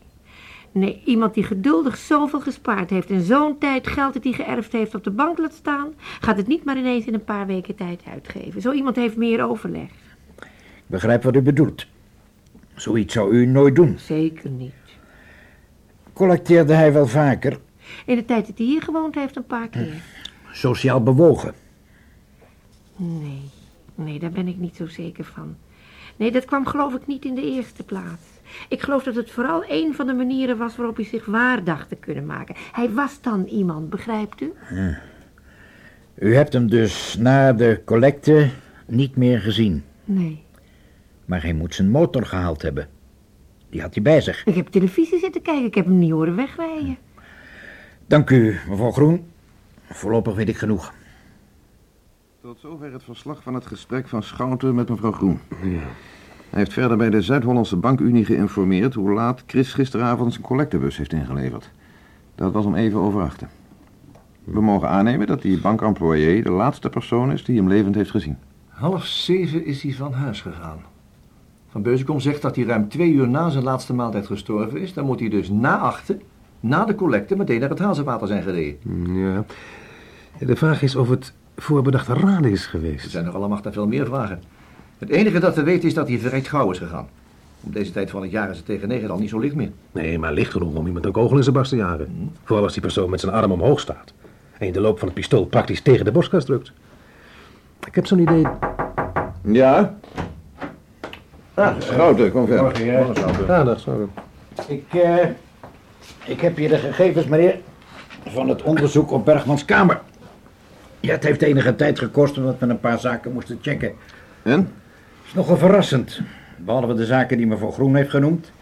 Nee, 0.72 1.02
iemand 1.04 1.34
die 1.34 1.44
geduldig 1.44 1.96
zoveel 1.96 2.40
gespaard 2.40 2.90
heeft 2.90 3.10
en 3.10 3.20
zo'n 3.20 3.58
tijd 3.58 3.86
geld 3.86 4.14
dat 4.14 4.24
hij 4.24 4.32
geërfd 4.32 4.72
heeft 4.72 4.94
op 4.94 5.04
de 5.04 5.10
bank 5.10 5.38
laat 5.38 5.54
staan, 5.54 5.94
gaat 6.20 6.36
het 6.36 6.46
niet 6.46 6.64
maar 6.64 6.76
ineens 6.76 7.04
in 7.04 7.14
een 7.14 7.24
paar 7.24 7.46
weken 7.46 7.74
tijd 7.74 8.02
uitgeven. 8.10 8.60
Zo 8.60 8.72
iemand 8.72 8.96
heeft 8.96 9.16
meer 9.16 9.48
overleg. 9.48 9.90
Ik 10.76 10.86
begrijp 10.86 11.22
wat 11.22 11.36
u 11.36 11.40
bedoelt. 11.40 11.86
Zoiets 12.74 13.14
zou 13.14 13.32
u 13.32 13.46
nooit 13.46 13.76
doen. 13.76 13.98
Zeker 13.98 14.50
niet. 14.50 14.72
Collecteerde 16.12 16.72
hij 16.72 16.92
wel 16.92 17.06
vaker? 17.06 17.58
In 18.06 18.16
de 18.16 18.24
tijd 18.24 18.46
dat 18.46 18.58
hij 18.58 18.66
hier 18.66 18.82
gewoond 18.82 19.14
heeft, 19.14 19.36
een 19.36 19.46
paar 19.46 19.68
keer. 19.68 20.02
Sociaal 20.52 21.02
bewogen? 21.02 21.54
Nee, 22.96 23.50
nee, 23.94 24.18
daar 24.18 24.30
ben 24.30 24.48
ik 24.48 24.56
niet 24.56 24.76
zo 24.76 24.86
zeker 24.86 25.24
van. 25.24 25.56
Nee, 26.16 26.32
dat 26.32 26.44
kwam 26.44 26.66
geloof 26.66 26.94
ik 26.94 27.06
niet 27.06 27.24
in 27.24 27.34
de 27.34 27.50
eerste 27.50 27.82
plaats. 27.82 28.22
Ik 28.68 28.80
geloof 28.80 29.02
dat 29.02 29.14
het 29.14 29.30
vooral 29.30 29.64
een 29.68 29.94
van 29.94 30.06
de 30.06 30.12
manieren 30.12 30.56
was 30.56 30.76
waarop 30.76 30.96
hij 30.96 31.04
zich 31.04 31.24
waar 31.24 31.64
dacht 31.64 31.88
te 31.88 31.96
kunnen 31.96 32.26
maken. 32.26 32.54
Hij 32.72 32.90
was 32.90 33.20
dan 33.20 33.44
iemand, 33.44 33.90
begrijpt 33.90 34.40
u? 34.40 34.52
U 36.14 36.34
hebt 36.34 36.52
hem 36.52 36.70
dus 36.70 37.16
na 37.18 37.52
de 37.52 37.82
collecte 37.84 38.50
niet 38.86 39.16
meer 39.16 39.40
gezien. 39.40 39.84
Nee. 40.04 40.44
Maar 41.24 41.42
hij 41.42 41.52
moet 41.52 41.74
zijn 41.74 41.90
motor 41.90 42.26
gehaald 42.26 42.62
hebben. 42.62 42.88
Die 43.70 43.80
had 43.80 43.94
hij 43.94 44.02
bij 44.02 44.20
zich. 44.20 44.44
Ik 44.44 44.54
heb 44.54 44.66
televisie 44.68 45.18
zitten 45.18 45.42
kijken, 45.42 45.64
ik 45.64 45.74
heb 45.74 45.84
hem 45.84 45.98
niet 45.98 46.10
horen 46.10 46.36
wegrijden. 46.36 46.96
Dank 48.06 48.30
u, 48.30 48.58
mevrouw 48.68 48.90
Groen. 48.90 49.24
Voorlopig 49.90 50.34
weet 50.34 50.48
ik 50.48 50.56
genoeg. 50.56 50.92
Tot 52.42 52.60
zover 52.60 52.92
het 52.92 53.04
verslag 53.04 53.42
van 53.42 53.54
het 53.54 53.66
gesprek 53.66 54.08
van 54.08 54.22
Schouten 54.22 54.74
met 54.74 54.88
mevrouw 54.88 55.12
Groen. 55.12 55.40
Hij 55.60 55.80
heeft 56.50 56.72
verder 56.72 56.96
bij 56.96 57.10
de 57.10 57.22
Zuid-Hollandse 57.22 57.76
Bankunie 57.76 58.24
geïnformeerd 58.24 58.94
hoe 58.94 59.12
laat 59.12 59.42
Chris 59.46 59.72
gisteravond 59.72 60.32
zijn 60.32 60.44
collectebus 60.44 60.96
heeft 60.96 61.12
ingeleverd. 61.12 61.70
Dat 62.34 62.52
was 62.52 62.64
om 62.64 62.74
even 62.74 63.00
over 63.00 63.22
achten. 63.22 63.48
We 64.44 64.60
mogen 64.60 64.88
aannemen 64.88 65.26
dat 65.26 65.42
die 65.42 65.60
bankemployé 65.60 66.42
de 66.42 66.50
laatste 66.50 66.88
persoon 66.88 67.32
is 67.32 67.44
die 67.44 67.56
hem 67.56 67.68
levend 67.68 67.94
heeft 67.94 68.10
gezien. 68.10 68.36
Half 68.68 69.04
zeven 69.04 69.64
is 69.64 69.82
hij 69.82 69.92
van 69.92 70.12
huis 70.12 70.40
gegaan. 70.40 70.78
Van 71.68 71.82
Beuzenkom 71.82 72.20
zegt 72.20 72.42
dat 72.42 72.56
hij 72.56 72.64
ruim 72.64 72.88
twee 72.88 73.12
uur 73.12 73.28
na 73.28 73.48
zijn 73.48 73.64
laatste 73.64 73.94
maaltijd 73.94 74.26
gestorven 74.26 74.80
is. 74.80 74.92
Dan 74.92 75.04
moet 75.04 75.20
hij 75.20 75.28
dus 75.28 75.48
na 75.48 75.78
achten, 75.78 76.22
na 76.60 76.84
de 76.84 76.94
collecte, 76.94 77.36
meteen 77.36 77.60
naar 77.60 77.70
het 77.70 77.78
hazenwater 77.78 78.26
zijn 78.26 78.42
gereden. 78.42 79.14
Ja. 79.14 79.44
De 80.38 80.56
vraag 80.56 80.82
is 80.82 80.96
of 80.96 81.08
het 81.08 81.32
voorbedachte 81.62 82.14
raden 82.14 82.50
is 82.50 82.64
Er 82.64 82.70
geweest. 82.70 83.10
zijn 83.10 83.24
nog 83.24 83.34
allemaal 83.34 83.60
veel 83.70 83.86
meer 83.86 84.06
vragen. 84.06 84.42
Het 84.98 85.10
enige 85.10 85.38
dat 85.38 85.54
we 85.54 85.62
weten 85.62 85.88
is 85.88 85.94
dat 85.94 86.08
hij 86.08 86.18
verrekt 86.18 86.48
gauw 86.48 86.70
is 86.70 86.78
gegaan. 86.78 87.08
Op 87.60 87.72
deze 87.72 87.92
tijd 87.92 88.10
van 88.10 88.22
het 88.22 88.30
jaar 88.30 88.50
is 88.50 88.56
het 88.56 88.66
tegen 88.66 88.88
negen 88.88 89.10
al 89.10 89.18
niet 89.18 89.28
zo 89.28 89.38
licht 89.38 89.54
meer. 89.54 89.70
Nee, 89.92 90.18
maar 90.18 90.32
licht 90.32 90.52
genoeg 90.52 90.74
om 90.74 90.86
iemand 90.86 91.04
een 91.04 91.12
kogel 91.12 91.36
in 91.36 91.42
zijn 91.42 91.54
barst 91.54 91.70
te 91.70 91.76
jagen. 91.76 92.30
Vooral 92.44 92.64
als 92.64 92.72
die 92.72 92.82
persoon 92.82 93.10
met 93.10 93.20
zijn 93.20 93.32
arm 93.32 93.52
omhoog 93.52 93.80
staat. 93.80 94.12
En 94.58 94.66
in 94.66 94.72
de 94.72 94.80
loop 94.80 94.98
van 94.98 95.08
het 95.08 95.16
pistool 95.16 95.44
praktisch 95.46 95.80
tegen 95.80 96.04
de 96.04 96.12
borstkas 96.12 96.44
drukt. 96.44 96.72
Ik 97.86 97.94
heb 97.94 98.06
zo'n 98.06 98.18
idee... 98.18 98.46
Ja? 99.42 99.94
Ah, 101.54 101.74
Schouten, 101.78 102.30
kom 102.32 102.46
verder. 102.46 102.84
Ja, 103.46 103.64
dat 103.64 103.80
zou 103.80 104.08
Ik, 104.68 104.84
eh, 104.92 105.16
ik 106.26 106.40
heb 106.40 106.56
hier 106.56 106.68
de 106.68 106.76
gegevens, 106.78 107.26
meneer, 107.26 107.58
van 108.26 108.48
het 108.48 108.62
onderzoek 108.62 109.10
op 109.10 109.24
Bergmans 109.24 109.64
kamer. 109.64 110.00
Ja, 111.02 111.12
het 111.12 111.24
heeft 111.24 111.42
enige 111.42 111.74
tijd 111.74 111.98
gekost 111.98 112.38
omdat 112.38 112.58
we 112.58 112.66
een 112.66 112.80
paar 112.80 112.98
zaken 112.98 113.32
moesten 113.32 113.58
checken. 113.62 113.92
En? 114.42 114.58
Het 114.58 115.26
is 115.26 115.34
nogal 115.34 115.56
verrassend. 115.56 116.20
Behalve 116.56 116.94
de 116.94 117.04
zaken 117.04 117.36
die 117.36 117.46
mevrouw 117.46 117.70
Groen 117.70 117.96
heeft 117.96 118.10
genoemd. 118.10 118.52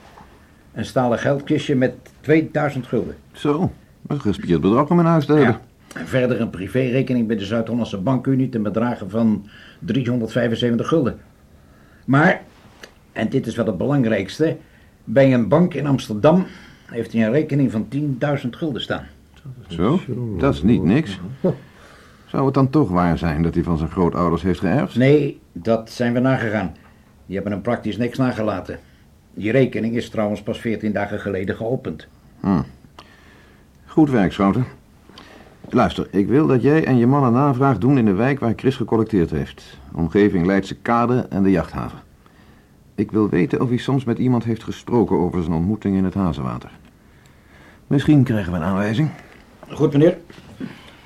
Een 0.72 0.84
stalen 0.84 1.18
geldkistje 1.18 1.76
met 1.76 1.94
2000 2.20 2.86
gulden. 2.86 3.16
Zo, 3.32 3.72
een 4.06 4.20
gespierd 4.20 4.60
bedrag 4.60 4.90
om 4.90 4.98
in 4.98 5.04
huis 5.04 5.26
te 5.26 5.32
hebben. 5.32 5.60
En 5.94 6.06
verder 6.06 6.40
een 6.40 6.50
privérekening 6.50 7.26
bij 7.26 7.36
de 7.36 7.44
Zuid-Hollandse 7.44 7.98
Bankunie 7.98 8.48
ten 8.48 8.62
bedrage 8.62 9.08
van 9.08 9.46
375 9.78 10.88
gulden. 10.88 11.18
Maar, 12.04 12.42
en 13.12 13.28
dit 13.28 13.46
is 13.46 13.56
wel 13.56 13.66
het 13.66 13.78
belangrijkste, 13.78 14.56
bij 15.04 15.34
een 15.34 15.48
bank 15.48 15.74
in 15.74 15.86
Amsterdam 15.86 16.46
heeft 16.86 17.12
hij 17.12 17.24
een 17.24 17.32
rekening 17.32 17.70
van 17.70 17.88
10.000 18.42 18.48
gulden 18.50 18.82
staan. 18.82 19.06
Zo, 19.68 20.00
dat 20.38 20.54
is 20.54 20.62
niet 20.62 20.82
niks. 20.82 21.18
Zou 22.30 22.44
het 22.44 22.54
dan 22.54 22.70
toch 22.70 22.88
waar 22.88 23.18
zijn 23.18 23.42
dat 23.42 23.54
hij 23.54 23.62
van 23.62 23.78
zijn 23.78 23.90
grootouders 23.90 24.42
heeft 24.42 24.60
geërfd? 24.60 24.96
Nee, 24.96 25.40
dat 25.52 25.90
zijn 25.90 26.12
we 26.12 26.18
nagegaan. 26.18 26.74
Die 27.26 27.34
hebben 27.34 27.52
hem 27.52 27.62
praktisch 27.62 27.96
niks 27.96 28.18
nagelaten. 28.18 28.78
Die 29.34 29.52
rekening 29.52 29.96
is 29.96 30.10
trouwens 30.10 30.42
pas 30.42 30.60
14 30.60 30.92
dagen 30.92 31.20
geleden 31.20 31.56
geopend. 31.56 32.06
Goed 33.86 34.10
werk, 34.10 34.32
Schouten. 34.32 34.64
Luister, 35.68 36.08
ik 36.10 36.28
wil 36.28 36.46
dat 36.46 36.62
jij 36.62 36.84
en 36.84 36.96
je 36.96 37.06
man 37.06 37.24
een 37.24 37.32
navraag 37.32 37.78
doen 37.78 37.98
in 37.98 38.04
de 38.04 38.12
wijk 38.12 38.40
waar 38.40 38.52
Chris 38.56 38.76
gecollecteerd 38.76 39.30
heeft. 39.30 39.78
Omgeving 39.92 40.46
Leidse 40.46 40.76
Kade 40.76 41.26
en 41.30 41.42
de 41.42 41.50
jachthaven. 41.50 41.98
Ik 42.94 43.10
wil 43.10 43.28
weten 43.28 43.60
of 43.60 43.68
hij 43.68 43.78
soms 43.78 44.04
met 44.04 44.18
iemand 44.18 44.44
heeft 44.44 44.62
gesproken 44.62 45.16
over 45.16 45.42
zijn 45.42 45.54
ontmoeting 45.54 45.96
in 45.96 46.04
het 46.04 46.14
Hazenwater. 46.14 46.70
Misschien 47.86 48.22
krijgen 48.22 48.52
we 48.52 48.58
een 48.58 48.64
aanwijzing. 48.64 49.10
Goed, 49.68 49.92
meneer. 49.92 50.18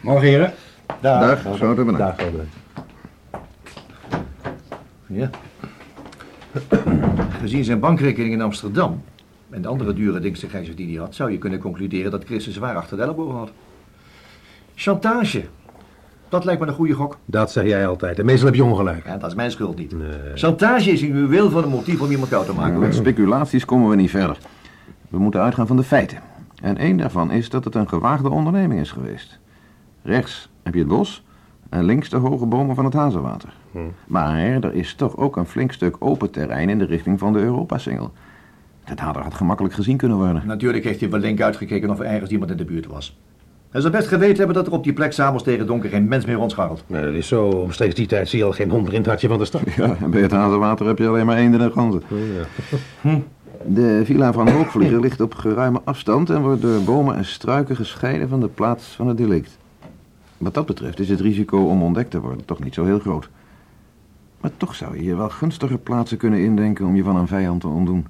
Morgen, 0.01 0.29
heren. 0.29 0.53
Dag, 1.01 1.41
Schouten, 1.55 1.87
bedankt. 1.87 2.19
Daar 2.19 2.29
gewoon. 2.29 2.47
Ja. 5.07 5.31
Gezien 7.41 7.65
zijn 7.65 7.81
bankrekening 7.81 8.33
in 8.33 8.41
Amsterdam 8.41 9.03
en 9.51 9.63
de 9.63 9.69
andere 9.69 9.93
dure 9.93 10.21
dingstigheid 10.21 10.77
die 10.77 10.87
hij 10.87 10.97
had, 10.97 11.15
zou 11.15 11.31
je 11.31 11.39
kunnen 11.39 11.59
concluderen 11.59 12.11
dat 12.11 12.25
Chris 12.25 12.47
een 12.47 12.53
zwaar 12.53 12.77
achter 12.77 12.97
de 12.97 13.03
ellebogen 13.03 13.39
had. 13.39 13.51
Chantage. 14.75 15.45
Dat 16.29 16.45
lijkt 16.45 16.61
me 16.61 16.67
een 16.67 16.75
goede 16.75 16.95
gok. 16.95 17.19
Dat 17.25 17.53
zeg 17.53 17.65
jij 17.65 17.87
altijd. 17.87 18.19
En 18.19 18.25
meestal 18.25 18.47
heb 18.47 18.55
je 18.55 18.65
ongelijk. 18.65 19.07
Ja, 19.07 19.17
dat 19.17 19.31
is 19.31 19.37
mijn 19.37 19.51
schuld 19.51 19.77
niet. 19.77 19.99
Nee. 19.99 20.09
Chantage 20.35 20.91
is 20.91 21.03
een 21.03 21.09
juweel 21.09 21.51
van 21.51 21.63
een 21.63 21.69
motief 21.69 22.01
om 22.01 22.11
iemand 22.11 22.31
koud 22.31 22.47
te 22.47 22.53
maken. 22.53 22.79
Met 22.79 22.95
speculaties 22.95 23.65
komen 23.65 23.91
we 23.91 23.97
niet 23.97 24.11
verder. 24.11 24.39
We 25.09 25.19
moeten 25.19 25.41
uitgaan 25.41 25.67
van 25.67 25.77
de 25.77 25.83
feiten. 25.83 26.19
En 26.63 26.77
één 26.77 26.97
daarvan 26.97 27.31
is 27.31 27.51
dat 27.51 27.65
het 27.65 27.75
een 27.75 27.89
gewaagde 27.89 28.31
onderneming 28.31 28.81
is 28.81 28.93
geweest. 28.93 29.39
Rechts 30.03 30.49
heb 30.65 30.75
je 30.75 30.81
het 30.81 30.89
bos 30.89 31.25
en 31.69 31.85
links 31.85 32.09
de 32.09 32.17
hoge 32.17 32.47
bomen 32.47 32.75
van 32.75 32.85
het 32.85 32.95
Hazenwater. 32.95 33.53
Maar 34.07 34.37
er 34.39 34.75
is 34.75 34.95
toch 34.95 35.17
ook 35.17 35.37
een 35.37 35.47
flink 35.47 35.73
stuk 35.73 35.97
open 35.99 36.31
terrein 36.31 36.69
in 36.69 36.79
de 36.79 36.85
richting 36.85 37.19
van 37.19 37.33
de 37.33 37.39
Europasingel. 37.39 38.13
Dat 38.85 38.99
dader 38.99 39.23
had 39.23 39.35
gemakkelijk 39.35 39.75
gezien 39.75 39.97
kunnen 39.97 40.17
worden. 40.17 40.43
Natuurlijk 40.47 40.85
heeft 40.85 41.01
hij 41.01 41.11
wel 41.11 41.21
link 41.21 41.41
uitgekeken 41.41 41.91
of 41.91 41.99
er 41.99 42.05
ergens 42.05 42.31
iemand 42.31 42.51
in 42.51 42.57
de 42.57 42.65
buurt 42.65 42.87
was. 42.87 43.19
Hij 43.71 43.81
zou 43.81 43.93
best 43.93 44.09
geweten 44.09 44.37
hebben 44.37 44.55
dat 44.55 44.67
er 44.67 44.73
op 44.73 44.85
die 44.85 44.93
plek 44.93 45.13
s'avonds 45.13 45.45
tegen 45.45 45.67
donker 45.67 45.91
geen 45.91 46.09
mens 46.09 46.25
meer 46.25 46.35
rondscharrelt. 46.35 46.85
Nee, 46.87 47.05
dat 47.05 47.15
is 47.15 47.29
zo. 47.29 47.49
Omstreeks 47.49 47.95
die 47.95 48.07
tijd 48.07 48.29
zie 48.29 48.39
je 48.39 48.45
al 48.45 48.53
geen 48.53 48.71
hond 48.71 48.89
in 48.89 48.99
het 48.99 49.07
hartje 49.07 49.29
van 49.29 49.39
de 49.39 49.45
stad. 49.45 49.63
Ja, 49.77 49.97
en 50.01 50.11
bij 50.11 50.21
het 50.21 50.31
Hazenwater 50.31 50.87
heb 50.87 50.99
je 50.99 51.09
alleen 51.09 51.27
maar 51.27 51.37
eenden 51.37 51.61
en 51.61 51.73
ganzen. 51.73 52.03
De 53.67 54.03
villa 54.05 54.33
van 54.33 54.49
Hoogvlieger 54.49 55.01
ligt 55.01 55.21
op 55.21 55.35
geruime 55.35 55.81
afstand 55.85 56.31
en 56.31 56.43
wordt 56.43 56.63
door 56.63 56.83
bomen 56.83 57.17
en 57.17 57.25
struiken 57.25 57.77
gescheiden 57.77 58.29
van 58.29 58.41
de 58.41 58.49
plaats 58.49 58.87
van 58.87 59.09
het 59.09 59.17
delict. 59.17 59.59
Wat 60.45 60.55
dat 60.55 60.67
betreft 60.67 61.01
is 61.01 61.09
het 61.09 61.21
risico 61.21 61.67
om 61.67 61.83
ontdekt 61.83 62.11
te 62.11 62.21
worden 62.21 62.45
toch 62.45 62.65
niet 62.65 62.75
zo 62.75 62.85
heel 62.85 62.99
groot. 62.99 63.29
Maar 64.41 64.51
toch 64.57 64.75
zou 64.75 64.97
je 64.97 65.03
hier 65.03 65.17
wel 65.17 65.29
gunstige 65.29 65.79
plaatsen 65.79 66.17
kunnen 66.17 66.39
indenken 66.39 66.87
om 66.87 66.97
je 66.97 67.03
van 67.03 67.17
een 67.17 67.27
vijand 67.27 67.61
te 67.61 67.69
ontdoen. 67.69 68.07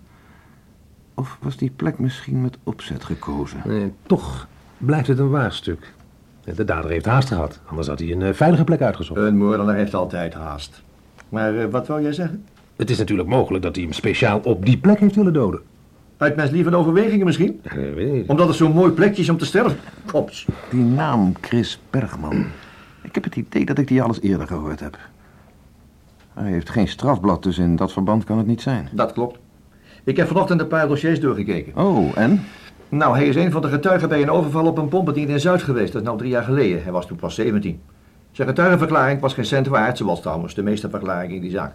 Of 1.15 1.39
was 1.43 1.57
die 1.57 1.71
plek 1.77 1.99
misschien 1.99 2.41
met 2.41 2.59
opzet 2.63 3.05
gekozen? 3.05 3.61
Nee, 3.65 3.93
toch 4.07 4.49
blijft 4.79 5.09
het 5.09 5.19
een 5.19 5.31
waarstuk. 5.31 5.93
De 6.55 6.65
dader 6.65 6.91
heeft 6.91 7.05
haast 7.05 7.29
gehad. 7.29 7.61
Anders 7.67 7.89
had 7.89 7.99
hij 7.99 8.13
een 8.13 8.23
eh, 8.23 8.33
veilige 8.33 8.65
plek 8.65 8.81
uitgezocht. 8.81 9.21
Een 9.21 9.37
moordenaar 9.37 9.77
heeft 9.77 9.95
altijd 9.95 10.35
haast. 10.35 10.83
Maar 11.29 11.57
eh, 11.59 11.71
wat 11.71 11.87
wou 11.87 12.03
jij 12.03 12.13
zeggen? 12.13 12.45
Het 12.77 12.91
is 12.91 12.99
natuurlijk 12.99 13.29
mogelijk 13.29 13.65
dat 13.65 13.75
hij 13.75 13.85
hem 13.85 13.93
speciaal 13.93 14.39
op 14.39 14.67
die 14.67 14.79
plek 14.79 14.99
heeft 14.99 15.15
willen 15.15 15.33
doden. 15.33 15.61
Uit 16.17 16.37
mijn 16.37 16.51
lieve 16.51 16.77
overwegingen 16.77 17.27
misschien? 17.27 17.61
Ja, 17.63 17.75
dat 17.75 17.95
weet 17.95 18.15
ik. 18.15 18.31
Omdat 18.31 18.49
het 18.49 18.57
zo'n 18.57 18.73
mooi 18.73 18.93
plekje 18.93 19.23
is 19.23 19.29
om 19.29 19.39
te 19.39 19.45
sterven? 19.45 19.79
Kops. 20.07 20.47
Die 20.71 20.83
naam 20.83 21.33
Chris 21.41 21.81
Bergman. 21.91 22.47
Ik 23.03 23.15
heb 23.15 23.25
het 23.25 23.37
idee 23.37 23.65
dat 23.65 23.79
ik 23.79 23.89
die 23.89 24.03
alles 24.03 24.21
eerder 24.21 24.47
gehoord 24.47 24.81
heb. 24.81 24.99
Hij 26.35 26.51
heeft 26.51 26.71
geen 26.71 26.89
strafblad, 26.89 27.43
dus 27.43 27.59
in 27.59 27.77
dat 27.77 27.93
verband 27.93 28.25
kan 28.25 28.39
het 28.39 28.47
niet 28.47 28.63
zijn. 28.63 28.89
Dat 28.93 29.13
klopt. 29.13 29.39
Ik 30.05 30.17
heb 30.17 30.27
vanochtend 30.27 30.61
een 30.61 30.69
paar 30.69 30.89
dossiers 30.89 31.21
doorgekeken. 31.21 31.77
Oh, 31.77 32.19
en? 32.19 32.45
Nou, 32.89 33.17
hij 33.17 33.27
is 33.27 33.37
een 33.37 33.51
van 33.51 33.63
de 33.63 33.69
getuigen 33.69 34.09
bij 34.09 34.23
een 34.23 34.31
overval 34.31 34.67
op 34.67 34.79
een 34.79 34.89
pompbediende 34.89 35.33
in 35.33 35.41
Zuid 35.41 35.63
geweest. 35.63 35.93
Dat 35.93 36.03
is 36.03 36.07
nou 36.07 36.19
drie 36.19 36.31
jaar 36.31 36.43
geleden. 36.43 36.83
Hij 36.83 36.93
was 36.93 37.07
toen 37.07 37.17
pas 37.17 37.35
17. 37.35 37.81
Zijn 38.33 38.49
getuigenverklaring 38.49 39.21
was 39.21 39.35
geen 39.35 39.45
cent 39.45 39.67
waard, 39.67 39.97
zoals 39.97 40.21
trouwens 40.21 40.55
de 40.55 40.63
meeste 40.63 40.91
verklaringen 40.91 41.37
in 41.37 41.43
die 41.43 41.51
zaak. 41.51 41.75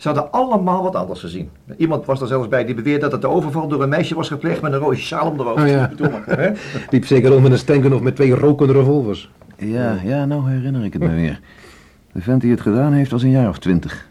Ze 0.00 0.08
hadden 0.08 0.32
allemaal 0.32 0.82
wat 0.82 0.94
anders 0.94 1.20
gezien. 1.20 1.50
Iemand 1.76 2.06
was 2.06 2.20
er 2.20 2.26
zelfs 2.26 2.48
bij 2.48 2.64
die 2.64 2.74
beweerde 2.74 3.00
dat 3.00 3.12
het 3.12 3.20
de 3.20 3.28
overval 3.28 3.68
door 3.68 3.82
een 3.82 3.88
meisje 3.88 4.14
was 4.14 4.28
gepleegd 4.28 4.62
met 4.62 4.72
een 4.72 4.78
rode 4.78 4.96
sjaal 4.96 5.30
om 5.30 5.36
de 5.36 5.42
hoofd. 5.42 5.62
Oh 5.62 5.68
ja. 5.68 5.90
Hè? 6.26 6.50
Liep 6.90 7.06
zeker 7.06 7.34
om 7.34 7.42
met 7.42 7.52
een 7.52 7.58
stenken 7.58 7.92
of 7.92 8.00
met 8.00 8.16
twee 8.16 8.34
rokende 8.34 8.72
revolvers. 8.72 9.30
Ja, 9.56 9.98
ja, 10.04 10.24
nou 10.24 10.50
herinner 10.50 10.84
ik 10.84 10.92
het 10.92 11.02
me 11.02 11.14
weer. 11.14 11.40
De 12.12 12.20
vent 12.20 12.40
die 12.40 12.50
het 12.50 12.60
gedaan 12.60 12.92
heeft 12.92 13.10
was 13.10 13.22
een 13.22 13.30
jaar 13.30 13.48
of 13.48 13.58
twintig. 13.58 14.08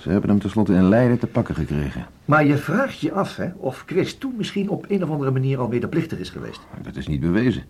Ze 0.00 0.10
hebben 0.10 0.30
hem 0.30 0.38
tenslotte 0.38 0.72
in 0.74 0.88
Leiden 0.88 1.18
te 1.18 1.26
pakken 1.26 1.54
gekregen. 1.54 2.06
Maar 2.24 2.46
je 2.46 2.56
vraagt 2.56 3.00
je 3.00 3.12
af 3.12 3.36
hè, 3.36 3.48
of 3.56 3.82
Chris 3.86 4.18
toen 4.18 4.34
misschien 4.36 4.68
op 4.68 4.84
een 4.88 5.02
of 5.02 5.10
andere 5.10 5.30
manier 5.30 5.58
al 5.58 5.68
medeplichtig 5.68 6.18
is 6.18 6.30
geweest. 6.30 6.60
Dat 6.82 6.96
is 6.96 7.06
niet 7.06 7.20
bewezen. 7.20 7.62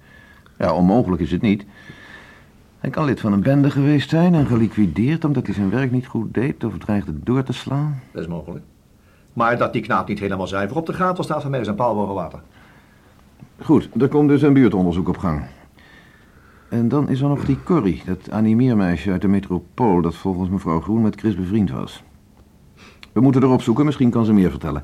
Ja, 0.58 0.74
onmogelijk 0.74 1.22
is 1.22 1.30
het 1.30 1.42
niet. 1.42 1.64
Hij 2.78 2.90
kan 2.90 3.04
lid 3.04 3.20
van 3.20 3.32
een 3.32 3.42
bende 3.42 3.70
geweest 3.70 4.10
zijn 4.10 4.34
en 4.34 4.46
geliquideerd 4.46 5.24
omdat 5.24 5.46
hij 5.46 5.54
zijn 5.54 5.70
werk 5.70 5.90
niet 5.90 6.06
goed 6.06 6.34
deed 6.34 6.64
of 6.64 6.78
dreigde 6.78 7.12
door 7.22 7.42
te 7.42 7.52
slaan. 7.52 8.00
Dat 8.12 8.22
is 8.22 8.28
mogelijk. 8.28 8.64
Maar 9.32 9.58
dat 9.58 9.72
die 9.72 9.82
knaap 9.82 10.08
niet 10.08 10.18
helemaal 10.18 10.46
zuiver 10.46 10.76
op 10.76 10.86
de 10.86 10.92
gaten 10.92 11.24
staat 11.24 11.42
van 11.42 11.50
mij 11.50 11.60
is 11.60 11.66
een 11.66 11.74
paal 11.74 11.94
boven 11.94 12.14
water. 12.14 12.40
Goed, 13.60 13.88
er 14.00 14.08
komt 14.08 14.28
dus 14.28 14.42
een 14.42 14.52
buurtonderzoek 14.52 15.08
op 15.08 15.18
gang. 15.18 15.42
En 16.68 16.88
dan 16.88 17.08
is 17.08 17.20
er 17.20 17.28
nog 17.28 17.44
die 17.44 17.62
Corrie, 17.62 18.02
dat 18.06 18.30
animeermeisje 18.30 19.10
uit 19.10 19.20
de 19.20 19.28
metropool... 19.28 20.02
dat 20.02 20.14
volgens 20.14 20.50
mevrouw 20.50 20.80
Groen 20.80 21.02
met 21.02 21.20
Chris 21.20 21.34
bevriend 21.34 21.70
was. 21.70 22.02
We 23.12 23.20
moeten 23.20 23.42
erop 23.42 23.62
zoeken, 23.62 23.84
misschien 23.84 24.10
kan 24.10 24.24
ze 24.24 24.32
meer 24.32 24.50
vertellen. 24.50 24.82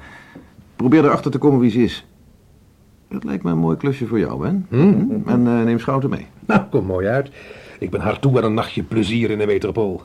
Probeer 0.77 1.05
erachter 1.05 1.31
te 1.31 1.39
komen 1.39 1.61
wie 1.61 1.71
ze 1.71 1.83
is. 1.83 2.07
Dat 3.09 3.25
lijkt 3.25 3.43
me 3.43 3.51
een 3.51 3.59
mooi 3.59 3.77
klusje 3.77 4.07
voor 4.07 4.19
jou, 4.19 4.41
Ben. 4.41 4.67
En 5.27 5.47
eh, 5.47 5.63
neem 5.63 5.79
Schouten 5.79 6.11
mee. 6.11 6.27
Nou, 6.47 6.63
komt 6.71 6.87
mooi 6.87 7.07
uit. 7.07 7.31
Ik 7.85 7.91
ben 7.91 8.01
hard 8.01 8.21
toe 8.21 8.37
aan 8.37 8.45
een 8.45 8.55
nachtje 8.55 8.83
plezier 8.83 9.31
in 9.31 9.39
de 9.39 9.47
metropool. 9.47 10.03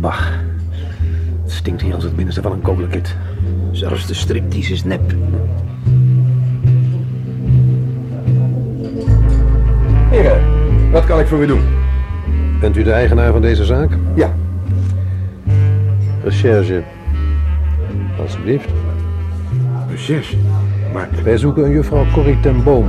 Bah, 0.00 0.18
het 1.42 1.52
stinkt 1.52 1.82
hier 1.82 1.94
als 1.94 2.04
het 2.04 2.14
binnenste 2.14 2.42
van 2.42 2.52
een 2.52 2.62
kogelkit. 2.62 3.16
Zelfs 3.72 4.06
de 4.06 4.14
striptease 4.14 4.72
is 4.72 4.84
nep. 4.84 5.14
Heren, 10.10 10.90
wat 10.90 11.04
kan 11.04 11.20
ik 11.20 11.26
voor 11.26 11.42
u 11.42 11.46
doen? 11.46 11.83
Bent 12.64 12.76
u 12.76 12.82
de 12.82 12.92
eigenaar 12.92 13.32
van 13.32 13.40
deze 13.40 13.64
zaak? 13.64 13.90
Ja. 14.14 14.34
Recherche. 16.22 16.82
Alsjeblieft. 18.20 18.68
Recherche. 19.90 20.36
Maar 20.92 21.08
Wij 21.24 21.38
zoeken 21.38 21.64
een 21.64 21.70
juffrouw 21.70 22.04
Corrie 22.12 22.40
ten 22.40 22.62
Boom. 22.62 22.88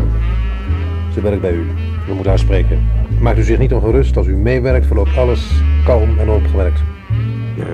Ze 1.14 1.22
werkt 1.22 1.42
bij 1.42 1.54
u. 1.54 1.66
We 2.08 2.14
moeten 2.14 2.30
haar 2.30 2.40
spreken. 2.40 2.80
Maakt 3.20 3.38
u 3.38 3.44
zich 3.44 3.58
niet 3.58 3.74
ongerust. 3.74 4.18
Als 4.18 4.28
u 4.28 4.36
meewerkt, 4.36 4.86
verloopt 4.86 5.18
alles 5.18 5.62
kalm 5.86 6.20
en 6.20 6.30
opgewerkt. 6.30 6.80
ja, 7.56 7.66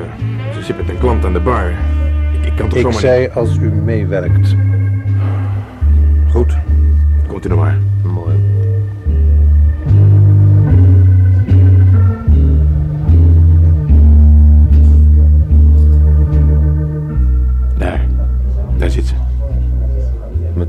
ze 0.53 0.63
zit 0.63 0.77
met 0.77 0.89
een 0.89 0.97
klant 0.97 1.25
aan 1.25 1.33
de 1.33 1.39
bar. 1.39 1.69
Ik, 1.69 2.45
ik 2.45 2.55
kan 2.55 2.69
toch 2.69 2.77
Ik 2.77 2.83
zomaar... 2.83 2.99
zei 2.99 3.29
als 3.33 3.57
u 3.57 3.69
meewerkt. 3.71 4.55
Goed, 6.29 6.57
komt 7.27 7.45
u 7.45 7.49
nog 7.49 7.59
maar. 7.59 7.77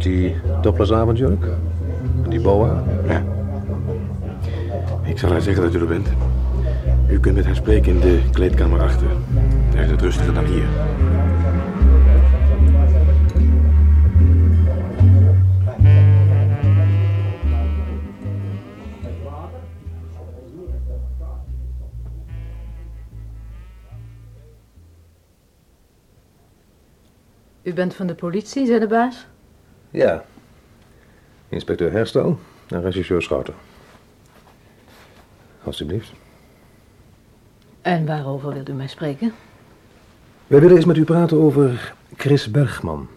Met 0.02 0.12
die 0.12 0.36
doppersavondjurk? 0.62 1.44
Die 2.28 2.40
boa? 2.40 2.82
Ja. 3.06 3.22
Ik 5.04 5.18
zal 5.18 5.30
haar 5.30 5.40
zeggen 5.40 5.62
dat 5.62 5.74
u 5.74 5.80
er 5.80 5.86
bent. 5.86 6.08
U 7.10 7.20
kunt 7.20 7.34
met 7.34 7.44
haar 7.44 7.54
spreken 7.54 7.92
in 7.92 8.00
de 8.00 8.22
kleedkamer 8.32 8.80
achter. 8.80 9.06
Daar 9.74 9.82
is 9.82 9.90
het 9.90 10.00
rustiger 10.00 10.34
dan 10.34 10.44
hier. 10.44 10.64
U 27.62 27.74
bent 27.74 27.94
van 27.94 28.06
de 28.06 28.14
politie, 28.14 28.66
zei 28.66 28.78
de 28.78 28.86
baas? 28.86 29.26
Ja. 29.92 30.24
Inspecteur 31.48 31.92
Herstel 31.92 32.38
en 32.68 32.82
regisseur 32.82 33.22
Schouten. 33.22 33.54
Alsjeblieft. 35.64 36.12
En 37.82 38.06
waarover 38.06 38.52
wilt 38.52 38.68
u 38.68 38.72
mij 38.72 38.86
spreken? 38.86 39.32
Wij 40.46 40.60
willen 40.60 40.76
eens 40.76 40.84
met 40.84 40.96
u 40.96 41.04
praten 41.04 41.38
over 41.40 41.94
Chris 42.16 42.50
Bergman. 42.50 43.08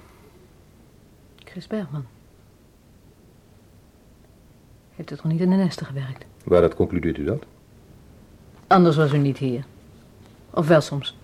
Chris 1.44 1.68
Bergman. 1.68 2.06
Heeft 4.96 5.12
u 5.12 5.16
toch 5.16 5.26
niet 5.26 5.42
in 5.42 5.50
de 5.50 5.56
nesten 5.56 5.86
gewerkt? 5.86 6.26
Waaruit 6.44 6.76
concludeert 6.76 7.18
u 7.18 7.24
dat? 7.24 7.44
Anders 8.68 8.96
was 8.96 9.14
u 9.14 9.18
niet 9.18 9.38
hier. 9.38 9.66
Of 10.50 10.68
wel 10.68 10.82
soms. 10.82 11.18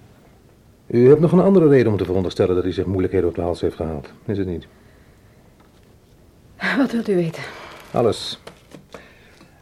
U 0.88 1.08
hebt 1.08 1.20
nog 1.20 1.32
een 1.32 1.40
andere 1.40 1.68
reden 1.68 1.92
om 1.92 1.98
te 1.98 2.06
veronderstellen 2.06 2.56
dat 2.56 2.64
hij 2.64 2.74
zich 2.74 2.86
moeilijkheden 2.86 3.30
op 3.30 3.36
de 3.36 3.42
hals 3.42 3.62
heeft 3.62 3.76
gehaald. 3.76 4.12
Is 4.26 4.38
het 4.38 4.48
niet? 4.48 4.68
Wat 6.78 6.92
wilt 6.92 7.10
u 7.10 7.16
weten? 7.16 7.44
Alles. 7.92 8.40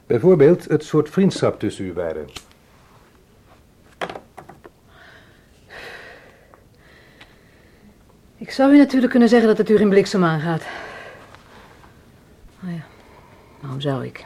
Bijvoorbeeld 0.08 0.66
het 0.66 0.84
soort 0.84 1.10
vriendschap 1.10 1.60
tussen 1.60 1.86
u 1.86 1.94
beiden. 1.94 2.28
Ik 8.38 8.52
zou 8.52 8.74
u 8.74 8.78
natuurlijk 8.78 9.12
kunnen 9.12 9.30
zeggen 9.30 9.48
dat 9.48 9.58
het 9.58 9.70
u 9.70 9.78
geen 9.78 9.90
bliksem 9.90 10.24
aangaat. 10.24 10.64
Nou 12.60 12.74
ja, 12.74 12.84
waarom 13.60 13.82
zou 13.82 14.06
ik? 14.06 14.26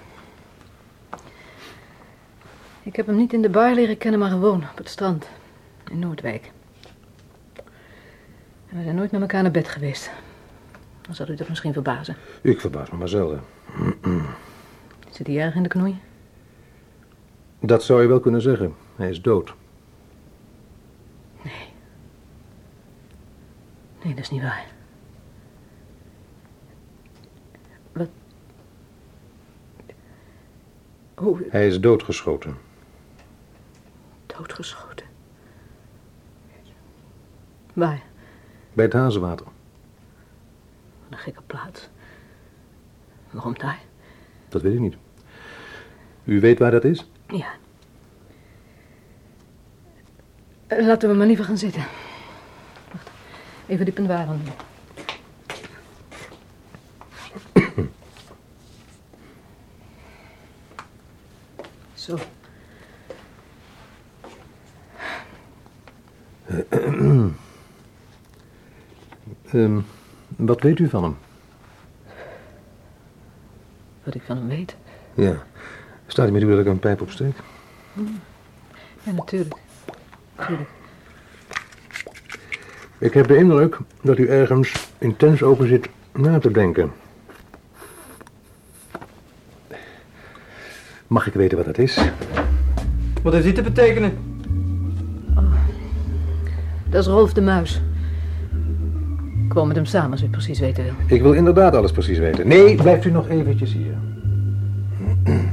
Ik 2.84 2.96
heb 2.96 3.06
hem 3.06 3.16
niet 3.16 3.34
in 3.34 3.42
de 3.42 3.50
bar 3.50 3.74
leren 3.74 3.98
kennen, 3.98 4.20
maar 4.20 4.30
gewoon 4.30 4.64
op 4.72 4.78
het 4.78 4.90
strand. 4.90 5.28
In 5.92 6.00
Noordwijk. 6.00 6.52
En 8.70 8.78
we 8.78 8.84
zijn 8.84 8.96
nooit 8.96 9.12
met 9.12 9.22
elkaar 9.22 9.42
naar 9.42 9.52
bed 9.52 9.68
geweest. 9.68 10.12
Dan 11.06 11.16
zal 11.16 11.30
u 11.30 11.36
dat 11.36 11.50
misschien 11.50 11.74
verbazen. 11.74 12.16
Ik 12.42 12.60
verbaas 12.60 12.90
me 12.90 12.98
maar 12.98 13.08
zelden. 13.08 13.42
Zit 15.10 15.28
hij 15.28 15.40
erg 15.40 15.56
in 15.56 15.64
de 15.64 15.70
knoei? 15.70 16.00
Dat 17.60 17.84
zou 17.84 18.02
je 18.02 18.08
wel 18.08 18.20
kunnen 18.20 18.42
zeggen. 18.42 18.76
Hij 18.96 19.10
is 19.10 19.22
dood. 19.22 19.54
Nee, 24.04 24.14
dat 24.14 24.24
is 24.24 24.30
niet 24.30 24.42
waar. 24.42 24.66
Wat? 27.92 28.10
Hoe? 31.16 31.46
Hij 31.50 31.68
is 31.68 31.80
doodgeschoten. 31.80 32.58
Doodgeschoten. 34.26 35.06
Waar? 37.74 38.02
Bij 38.74 38.86
het 38.86 38.94
Hazenwater. 38.94 39.48
Een 41.14 41.20
gekke 41.20 41.42
plaats. 41.42 41.90
Waarom 43.32 43.58
daar? 43.58 43.80
Dat 44.50 44.62
weet 44.62 44.74
ik 44.74 44.80
niet. 44.80 44.96
U 46.24 46.40
weet 46.40 46.60
waar 46.60 46.72
dat 46.72 46.84
is? 46.84 47.10
Ja. 47.28 47.48
Laten 50.68 51.10
we 51.10 51.16
maar 51.16 51.28
liever 51.28 51.46
gaan 51.46 51.58
zitten. 51.58 51.84
Wacht, 52.92 53.10
even 53.66 53.86
het 53.86 54.06
waren. 54.08 54.42
Zo. 61.94 62.18
Ehm, 69.52 69.80
wat 70.36 70.62
weet 70.62 70.80
u 70.80 70.90
van 70.90 71.04
hem? 71.04 71.16
Wat 74.04 74.16
ik 74.16 74.22
van 74.26 74.38
hem 74.38 74.48
weet. 74.48 74.76
Ja. 75.14 75.44
Staat 76.08 76.26
hij 76.26 76.34
met 76.34 76.44
u 76.44 76.50
dat 76.50 76.60
ik 76.60 76.66
een 76.66 76.80
pijp 76.80 77.02
opsteek? 77.02 77.36
Ja, 79.04 79.12
natuurlijk. 79.12 79.56
Natuurlijk. 80.38 80.70
Ik 82.98 83.14
heb 83.14 83.28
de 83.28 83.36
indruk 83.36 83.78
dat 84.02 84.18
u 84.18 84.28
ergens 84.28 84.90
intens 84.98 85.44
over 85.44 85.68
zit 85.68 85.90
na 86.14 86.40
te 86.40 86.52
denken. 86.52 86.92
Mag 91.08 91.28
ik 91.28 91.34
weten 91.34 91.58
wat 91.58 91.66
dat 91.66 91.78
is? 91.78 92.02
Wat 93.24 93.34
heeft 93.34 93.46
dit 93.46 93.56
te 93.56 93.62
betekenen? 93.62 94.18
Dat 96.90 97.02
is 97.02 97.08
Rolf 97.08 97.34
de 97.34 97.42
Muis. 97.42 97.82
Ik 99.54 99.60
woon 99.60 99.68
met 99.68 99.78
hem 99.78 99.86
samen, 99.86 100.12
als 100.12 100.20
u 100.20 100.24
het 100.24 100.32
precies 100.32 100.60
weten 100.60 100.84
wil. 100.84 100.94
Ik 101.06 101.22
wil 101.22 101.34
inderdaad 101.34 101.76
alles 101.76 101.92
precies 101.92 102.18
weten. 102.18 102.48
Nee, 102.48 102.76
blijft 102.76 103.06
u 103.06 103.12
nog 103.12 103.30
eventjes 103.30 103.74
hier. 103.74 103.98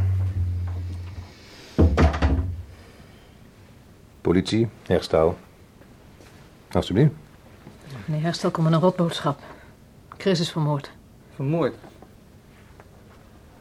Politie, 4.20 4.68
herstel. 4.86 5.38
Alsjeblieft. 6.72 7.10
Meneer 8.04 8.22
Herstel 8.22 8.50
komt 8.50 8.66
met 8.66 8.74
een 8.74 8.80
rotboodschap. 8.80 9.38
Chris 10.16 10.40
is 10.40 10.50
vermoord. 10.50 10.90
Vermoord. 11.34 11.74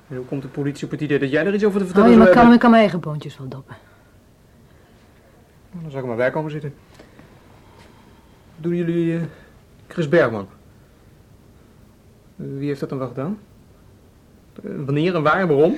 En 0.07 0.15
hoe 0.15 0.25
komt 0.25 0.41
de 0.41 0.47
politie 0.47 0.85
op 0.85 0.91
het 0.91 1.01
idee 1.01 1.19
dat 1.19 1.31
jij 1.31 1.45
er 1.45 1.53
iets 1.53 1.65
over 1.65 1.79
te 1.79 1.85
vertellen 1.85 2.09
Hou 2.09 2.19
je 2.19 2.25
zou 2.25 2.35
maar 2.35 2.43
hebben? 2.43 2.53
ik 2.53 2.59
kan 2.59 2.69
mijn 2.69 2.81
eigen 2.81 2.99
boontjes 2.99 3.37
wel 3.37 3.47
doppen. 3.47 3.75
Dan 5.71 5.91
zou 5.91 6.01
ik 6.01 6.07
maar 6.07 6.17
bij 6.17 6.31
komen 6.31 6.51
zitten. 6.51 6.73
Doen 8.57 8.75
jullie 8.75 9.15
eh, 9.17 9.21
Chris 9.89 10.09
Bergman? 10.09 10.47
Wie 12.35 12.67
heeft 12.67 12.79
dat 12.79 12.89
dan 12.89 12.97
wel 12.97 13.07
gedaan? 13.07 13.39
Wanneer 14.61 15.15
en 15.15 15.23
waar 15.23 15.39
en 15.39 15.47
waarom? 15.47 15.75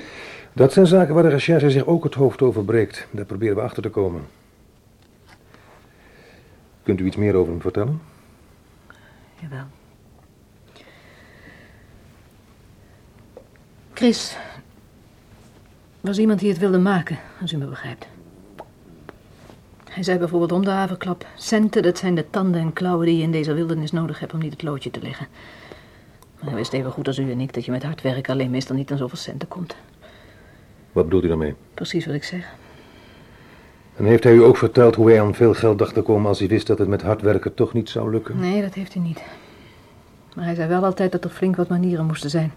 Dat 0.53 0.73
zijn 0.73 0.85
zaken 0.85 1.13
waar 1.13 1.23
de 1.23 1.29
recherche 1.29 1.69
zich 1.69 1.85
ook 1.85 2.03
het 2.03 2.13
hoofd 2.13 2.41
over 2.41 2.65
breekt. 2.65 3.07
Daar 3.11 3.25
proberen 3.25 3.55
we 3.55 3.61
achter 3.61 3.83
te 3.83 3.89
komen. 3.89 4.21
Kunt 6.83 6.99
u 6.99 7.05
iets 7.05 7.15
meer 7.15 7.35
over 7.35 7.51
hem 7.51 7.61
vertellen? 7.61 8.01
Jawel. 9.39 9.65
Chris 13.93 14.37
was 16.01 16.17
iemand 16.19 16.39
die 16.39 16.49
het 16.49 16.59
wilde 16.59 16.79
maken, 16.79 17.17
als 17.41 17.51
u 17.51 17.57
me 17.57 17.65
begrijpt. 17.65 18.07
Hij 19.91 20.03
zei 20.03 20.17
bijvoorbeeld 20.17 20.51
om 20.51 20.63
de 20.63 20.69
haverklap... 20.69 21.25
centen, 21.35 21.83
dat 21.83 21.97
zijn 21.97 22.15
de 22.15 22.29
tanden 22.29 22.61
en 22.61 22.73
klauwen 22.73 23.05
die 23.05 23.17
je 23.17 23.23
in 23.23 23.31
deze 23.31 23.53
wildernis 23.53 23.91
nodig 23.91 24.19
hebt 24.19 24.33
om 24.33 24.39
niet 24.39 24.51
het 24.51 24.63
loodje 24.63 24.91
te 24.91 25.01
leggen. 25.01 25.27
Maar 26.39 26.49
hij 26.49 26.55
wist 26.55 26.73
even 26.73 26.91
goed 26.91 27.07
als 27.07 27.17
u 27.17 27.31
en 27.31 27.39
ik 27.39 27.53
dat 27.53 27.65
je 27.65 27.71
met 27.71 27.83
hard 27.83 28.01
werk 28.01 28.29
alleen 28.29 28.49
meestal 28.49 28.75
niet 28.75 28.91
aan 28.91 28.97
zoveel 28.97 29.17
centen 29.17 29.47
komt. 29.47 29.75
Wat 30.91 31.03
bedoelt 31.03 31.23
u 31.23 31.27
daarmee? 31.27 31.55
Precies 31.73 32.05
wat 32.05 32.15
ik 32.15 32.23
zeg. 32.23 32.53
En 33.95 34.05
heeft 34.05 34.23
hij 34.23 34.33
u 34.33 34.43
ook 34.43 34.57
verteld 34.57 34.95
hoe 34.95 35.09
hij 35.09 35.21
aan 35.21 35.35
veel 35.35 35.53
geld 35.53 35.77
dacht 35.77 35.93
te 35.93 36.01
komen 36.01 36.27
als 36.27 36.39
hij 36.39 36.47
wist 36.47 36.67
dat 36.67 36.77
het 36.77 36.87
met 36.87 37.01
hard 37.01 37.21
werken 37.21 37.53
toch 37.53 37.73
niet 37.73 37.89
zou 37.89 38.11
lukken? 38.11 38.39
Nee, 38.39 38.61
dat 38.61 38.73
heeft 38.73 38.93
hij 38.93 39.03
niet. 39.03 39.23
Maar 40.35 40.45
hij 40.45 40.55
zei 40.55 40.67
wel 40.67 40.83
altijd 40.83 41.11
dat 41.11 41.23
er 41.23 41.29
flink 41.29 41.55
wat 41.55 41.69
manieren 41.69 42.05
moesten 42.05 42.29
zijn. 42.29 42.53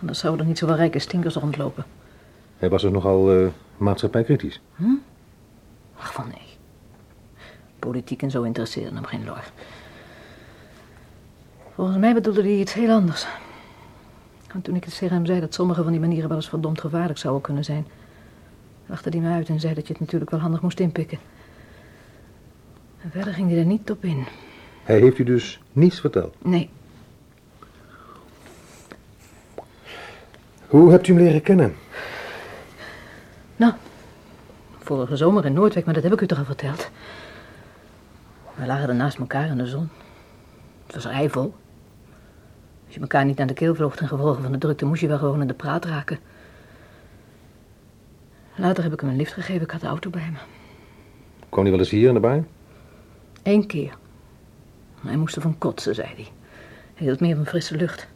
Anders 0.00 0.18
zouden 0.18 0.40
er 0.42 0.46
niet 0.46 0.58
zoveel 0.58 0.76
rijke 0.76 0.98
stinkers 0.98 1.34
rondlopen. 1.34 1.84
Hij 2.56 2.68
was 2.68 2.82
dus 2.82 2.90
nogal 2.90 3.32
eh 3.32 3.46
maatschappijkritisch. 3.76 4.60
Hm? 4.76 4.84
Ach, 5.98 6.12
van 6.12 6.24
nee. 6.28 6.55
Politiek 7.78 8.22
en 8.22 8.30
zo 8.30 8.42
interesseerde 8.42 8.94
hem 8.94 9.04
geen 9.04 9.24
lor. 9.24 9.44
Volgens 11.74 11.96
mij 11.98 12.14
bedoelde 12.14 12.42
hij 12.42 12.58
iets 12.58 12.72
heel 12.72 12.90
anders. 12.90 13.26
Want 14.52 14.64
toen 14.64 14.74
ik 14.76 14.84
het 14.84 14.98
tegen 14.98 15.16
hem 15.16 15.26
zei 15.26 15.40
dat 15.40 15.54
sommige 15.54 15.82
van 15.82 15.92
die 15.92 16.00
manieren 16.00 16.28
wel 16.28 16.36
eens 16.36 16.48
verdomd 16.48 16.80
gevaarlijk 16.80 17.18
zouden 17.18 17.42
kunnen 17.42 17.64
zijn... 17.64 17.86
lachte 18.86 19.08
hij 19.08 19.20
me 19.20 19.32
uit 19.32 19.48
en 19.48 19.60
zei 19.60 19.74
dat 19.74 19.86
je 19.86 19.92
het 19.92 20.00
natuurlijk 20.00 20.30
wel 20.30 20.40
handig 20.40 20.60
moest 20.60 20.80
inpikken. 20.80 21.18
En 23.02 23.10
verder 23.10 23.32
ging 23.32 23.48
hij 23.48 23.58
er 23.58 23.64
niet 23.64 23.90
op 23.90 24.04
in. 24.04 24.24
Hij 24.82 24.98
heeft 24.98 25.18
u 25.18 25.24
dus 25.24 25.60
niets 25.72 26.00
verteld. 26.00 26.34
Nee, 26.44 26.70
Hoe 30.66 30.90
hebt 30.90 31.08
u 31.08 31.12
hem 31.12 31.22
leren 31.22 31.42
kennen? 31.42 31.76
Nou, 33.56 33.72
vorige 34.78 35.16
zomer 35.16 35.44
in 35.44 35.52
Noordwijk, 35.52 35.84
maar 35.84 35.94
dat 35.94 36.02
heb 36.02 36.12
ik 36.12 36.20
u 36.20 36.26
toch 36.26 36.38
al 36.38 36.44
verteld. 36.44 36.90
We 38.56 38.66
lagen 38.66 38.88
er 38.88 38.94
naast 38.94 39.18
elkaar 39.18 39.48
in 39.48 39.56
de 39.56 39.66
zon. 39.66 39.88
Het 40.86 40.94
was 40.94 41.04
eivol. 41.04 41.54
Als 42.86 42.94
je 42.94 43.00
elkaar 43.00 43.24
niet 43.24 43.36
naar 43.36 43.46
de 43.46 43.54
keel 43.54 43.74
vloog 43.74 43.96
ten 43.96 44.08
gevolge 44.08 44.42
van 44.42 44.52
de 44.52 44.58
drukte, 44.58 44.84
moest 44.84 45.00
je 45.00 45.08
wel 45.08 45.18
gewoon 45.18 45.40
in 45.40 45.46
de 45.46 45.54
praat 45.54 45.84
raken. 45.84 46.18
Later 48.56 48.82
heb 48.82 48.92
ik 48.92 49.00
hem 49.00 49.08
een 49.08 49.16
lift 49.16 49.32
gegeven, 49.32 49.62
ik 49.62 49.70
had 49.70 49.80
de 49.80 49.86
auto 49.86 50.10
bij 50.10 50.28
me. 50.32 50.38
Kwam 51.48 51.62
hij 51.62 51.70
wel 51.70 51.80
eens 51.80 51.90
hier 51.90 52.08
in 52.08 52.20
de? 52.20 52.42
Eén 53.42 53.66
keer. 53.66 53.96
Hij 55.06 55.16
moest 55.16 55.36
ervan 55.36 55.58
kotsen, 55.58 55.94
zei 55.94 56.06
hij. 56.06 56.28
Hij 56.94 57.06
hield 57.06 57.20
meer 57.20 57.36
van 57.36 57.46
frisse 57.46 57.76
lucht. 57.76 58.06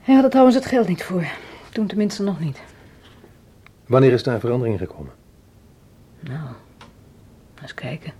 Hij 0.00 0.14
had 0.14 0.24
er 0.24 0.30
trouwens 0.30 0.56
het 0.56 0.66
geld 0.66 0.88
niet 0.88 1.02
voor. 1.02 1.24
Toen 1.72 1.86
tenminste 1.86 2.22
nog 2.22 2.40
niet. 2.40 2.60
Wanneer 3.86 4.12
is 4.12 4.22
daar 4.22 4.40
verandering 4.40 4.78
gekomen? 4.78 5.12
Nou, 6.20 6.48
eens 7.62 7.74
kijken. 7.74 8.12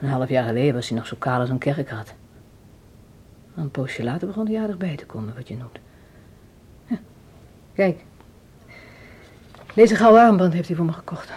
Een 0.00 0.08
half 0.08 0.28
jaar 0.28 0.44
geleden 0.44 0.74
was 0.74 0.88
hij 0.88 0.98
nog 0.98 1.06
zo 1.06 1.16
kaal 1.18 1.40
als 1.40 1.48
een 1.48 1.58
kerkrad. 1.58 2.14
Een 3.54 3.70
poosje 3.70 4.04
later 4.04 4.26
begon 4.26 4.46
hij 4.46 4.60
aardig 4.60 4.76
bij 4.76 4.96
te 4.96 5.06
komen, 5.06 5.34
wat 5.34 5.48
je 5.48 5.56
noemt. 5.56 5.78
Ja, 6.86 6.98
kijk. 7.74 8.04
Deze 9.74 9.96
gouden 9.96 10.22
armband 10.22 10.52
heeft 10.52 10.66
hij 10.66 10.76
voor 10.76 10.84
me 10.84 10.92
gekocht. 10.92 11.32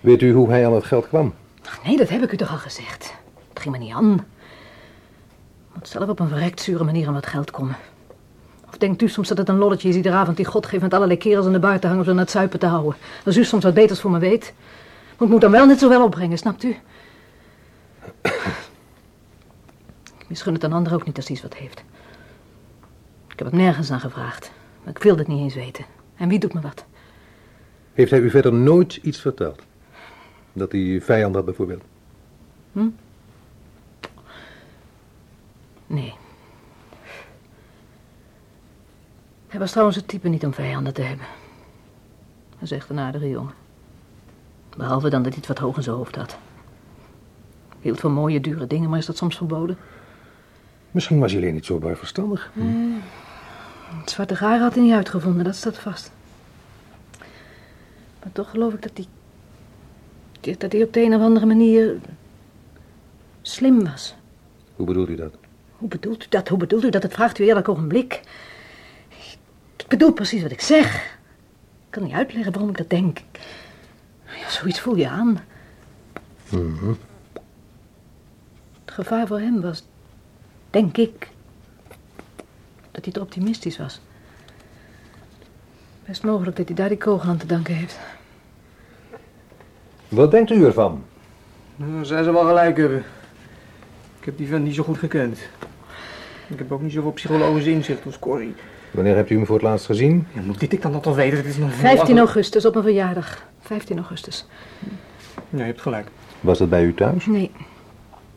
Weet 0.00 0.22
u 0.22 0.32
hoe 0.32 0.48
hij 0.48 0.66
aan 0.66 0.74
het 0.74 0.84
geld 0.84 1.08
kwam? 1.08 1.34
Ach, 1.64 1.84
nee, 1.84 1.96
dat 1.96 2.08
heb 2.08 2.22
ik 2.22 2.32
u 2.32 2.36
toch 2.36 2.50
al 2.50 2.56
gezegd. 2.56 3.14
Het 3.48 3.60
ging 3.60 3.76
me 3.76 3.84
niet 3.84 3.92
aan. 3.92 4.26
Moet 5.74 5.88
zelf 5.88 6.08
op 6.08 6.20
een 6.20 6.28
verrekt 6.28 6.60
zure 6.60 6.84
manier 6.84 7.06
aan 7.06 7.14
wat 7.14 7.26
geld 7.26 7.50
komen. 7.50 7.76
Of 8.68 8.78
denkt 8.78 9.02
u 9.02 9.08
soms 9.08 9.28
dat 9.28 9.38
het 9.38 9.48
een 9.48 9.58
lolletje 9.58 9.88
is 9.88 9.94
iedere 9.94 10.14
avond 10.14 10.36
die 10.36 10.46
God 10.46 10.66
geeft 10.66 10.82
met 10.82 10.94
allerlei 10.94 11.18
kerels 11.18 11.46
aan 11.46 11.52
de 11.52 11.58
bar 11.58 11.78
te 11.78 11.86
hangen 11.86 12.00
om 12.00 12.06
ze 12.06 12.12
aan 12.12 12.18
het 12.18 12.30
zuipen 12.30 12.58
te 12.58 12.66
houden? 12.66 12.96
Als 13.24 13.36
u 13.36 13.44
soms 13.44 13.64
wat 13.64 13.74
beters 13.74 14.00
voor 14.00 14.10
me 14.10 14.18
weet. 14.18 14.54
Ik 15.20 15.28
moet 15.28 15.40
dan 15.40 15.50
wel 15.50 15.66
net 15.66 15.78
zo 15.78 15.88
wel 15.88 16.04
opbrengen, 16.04 16.38
snapt 16.38 16.62
u? 16.62 16.76
Ik 20.18 20.28
misgun 20.28 20.52
het 20.52 20.62
een 20.62 20.72
ander 20.72 20.94
ook 20.94 21.06
niet 21.06 21.16
als 21.16 21.26
hij 21.26 21.34
iets 21.34 21.44
wat 21.44 21.54
heeft. 21.54 21.84
Ik 23.28 23.38
heb 23.38 23.46
het 23.46 23.56
nergens 23.56 23.90
aan 23.90 24.00
gevraagd. 24.00 24.52
Maar 24.82 24.96
ik 24.96 25.02
wilde 25.02 25.18
het 25.18 25.28
niet 25.28 25.40
eens 25.40 25.54
weten. 25.54 25.84
En 26.16 26.28
wie 26.28 26.38
doet 26.38 26.54
me 26.54 26.60
wat? 26.60 26.84
Heeft 27.92 28.10
hij 28.10 28.20
u 28.20 28.30
verder 28.30 28.52
nooit 28.52 28.96
iets 28.96 29.20
verteld? 29.20 29.62
Dat 30.52 30.72
hij 30.72 31.00
vijand 31.02 31.34
had 31.34 31.44
bijvoorbeeld? 31.44 31.82
Hm? 32.72 32.88
Nee. 35.86 36.14
Hij 39.46 39.58
was 39.60 39.70
trouwens 39.70 39.96
het 39.96 40.08
type 40.08 40.28
niet 40.28 40.44
om 40.44 40.54
vijanden 40.54 40.94
te 40.94 41.02
hebben. 41.02 41.26
Hij 42.50 42.62
is 42.62 42.70
echt 42.70 42.90
een 42.90 42.98
aardige 42.98 43.28
jongen. 43.28 43.65
Behalve 44.76 45.10
dan 45.10 45.22
dat 45.22 45.32
hij 45.32 45.38
het 45.40 45.48
wat 45.48 45.58
hoog 45.58 45.76
in 45.76 45.82
zijn 45.82 45.96
hoofd 45.96 46.16
had. 46.16 46.36
Hield 47.80 48.00
van 48.00 48.12
mooie, 48.12 48.40
dure 48.40 48.66
dingen, 48.66 48.90
maar 48.90 48.98
is 48.98 49.06
dat 49.06 49.16
soms 49.16 49.36
verboden? 49.36 49.78
Misschien 50.90 51.18
was 51.18 51.32
hij 51.32 51.40
alleen 51.40 51.54
niet 51.54 51.66
zo 51.66 51.78
bij 51.78 51.96
verstandig. 51.96 52.50
Nee. 52.52 52.98
Het 54.00 54.10
zwarte 54.10 54.36
gaar 54.36 54.58
had 54.58 54.74
hij 54.74 54.82
niet 54.82 54.92
uitgevonden, 54.92 55.44
dat 55.44 55.54
staat 55.54 55.78
vast. 55.78 56.12
Maar 58.22 58.32
toch 58.32 58.50
geloof 58.50 58.72
ik 58.72 58.82
dat 58.82 59.06
hij... 60.40 60.56
dat 60.56 60.72
hij 60.72 60.82
op 60.82 60.92
de 60.92 61.02
een 61.02 61.14
of 61.14 61.20
andere 61.20 61.46
manier... 61.46 61.96
slim 63.42 63.84
was. 63.84 64.14
Hoe 64.76 64.86
bedoelt 64.86 65.08
u 65.08 65.16
dat? 65.16 65.34
Hoe 65.76 65.88
bedoelt 65.88 66.24
u 66.24 66.26
dat? 66.28 66.48
Hoe 66.48 66.58
bedoelt 66.58 66.84
u 66.84 66.90
dat? 66.90 67.02
Het 67.02 67.12
vraagt 67.12 67.38
u 67.38 67.44
eerlijk 67.44 67.68
ogenblik. 67.68 68.20
Ik 69.76 69.86
bedoel 69.88 70.12
precies 70.12 70.42
wat 70.42 70.50
ik 70.50 70.60
zeg. 70.60 71.18
Ik 71.86 71.90
kan 71.90 72.02
niet 72.02 72.12
uitleggen 72.12 72.52
waarom 72.52 72.70
ik 72.70 72.76
dat 72.76 72.90
denk. 72.90 73.18
Ja, 74.40 74.50
zoiets 74.50 74.80
voel 74.80 74.96
je 74.96 75.08
aan. 75.08 75.38
Mhm. 76.48 76.88
Het 78.84 78.94
gevaar 78.94 79.26
voor 79.26 79.40
hem 79.40 79.60
was, 79.60 79.84
denk 80.70 80.96
ik, 80.96 81.28
dat 82.90 83.04
hij 83.04 83.12
te 83.12 83.20
optimistisch 83.20 83.78
was. 83.78 84.00
Best 86.04 86.22
mogelijk 86.22 86.56
dat 86.56 86.66
hij 86.66 86.76
daar 86.76 86.88
die 86.88 86.98
kogel 86.98 87.30
aan 87.30 87.36
te 87.36 87.46
danken 87.46 87.74
heeft. 87.74 87.98
Wat 90.08 90.30
denkt 90.30 90.50
u 90.50 90.64
ervan? 90.64 91.04
Nou, 91.76 92.04
zij 92.04 92.22
ze 92.22 92.32
wel 92.32 92.46
gelijk 92.46 92.76
hebben. 92.76 93.04
Ik 94.18 94.24
heb 94.24 94.36
die 94.36 94.46
vent 94.46 94.64
niet 94.64 94.74
zo 94.74 94.82
goed 94.82 94.98
gekend. 94.98 95.38
Ik 96.46 96.58
heb 96.58 96.72
ook 96.72 96.82
niet 96.82 96.92
zoveel 96.92 97.12
psychologisch 97.12 97.64
inzicht 97.64 98.06
als 98.06 98.18
Corrie. 98.18 98.54
Wanneer 98.96 99.16
hebt 99.16 99.30
u 99.30 99.36
hem 99.36 99.46
voor 99.46 99.54
het 99.54 99.64
laatst 99.64 99.86
gezien? 99.86 100.26
Ja, 100.32 100.40
moet 100.40 100.60
dit 100.60 100.72
ik 100.72 100.82
dan 100.82 100.92
nog 100.92 101.04
wel 101.04 101.14
weten? 101.14 101.36
Het 101.36 101.46
is 101.46 101.56
nog 101.56 101.72
15 101.74 102.18
augustus, 102.18 102.64
op 102.64 102.72
mijn 102.72 102.84
verjaardag. 102.84 103.44
15 103.60 103.96
augustus. 103.96 104.46
Ja, 105.50 105.58
je 105.58 105.62
hebt 105.62 105.80
gelijk. 105.80 106.08
Was 106.40 106.58
dat 106.58 106.68
bij 106.68 106.84
u 106.84 106.94
thuis? 106.94 107.26
Nee. 107.26 107.50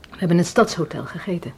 We 0.02 0.10
hebben 0.10 0.30
in 0.30 0.38
het 0.38 0.48
stadshotel 0.48 1.04
gegeten. 1.06 1.54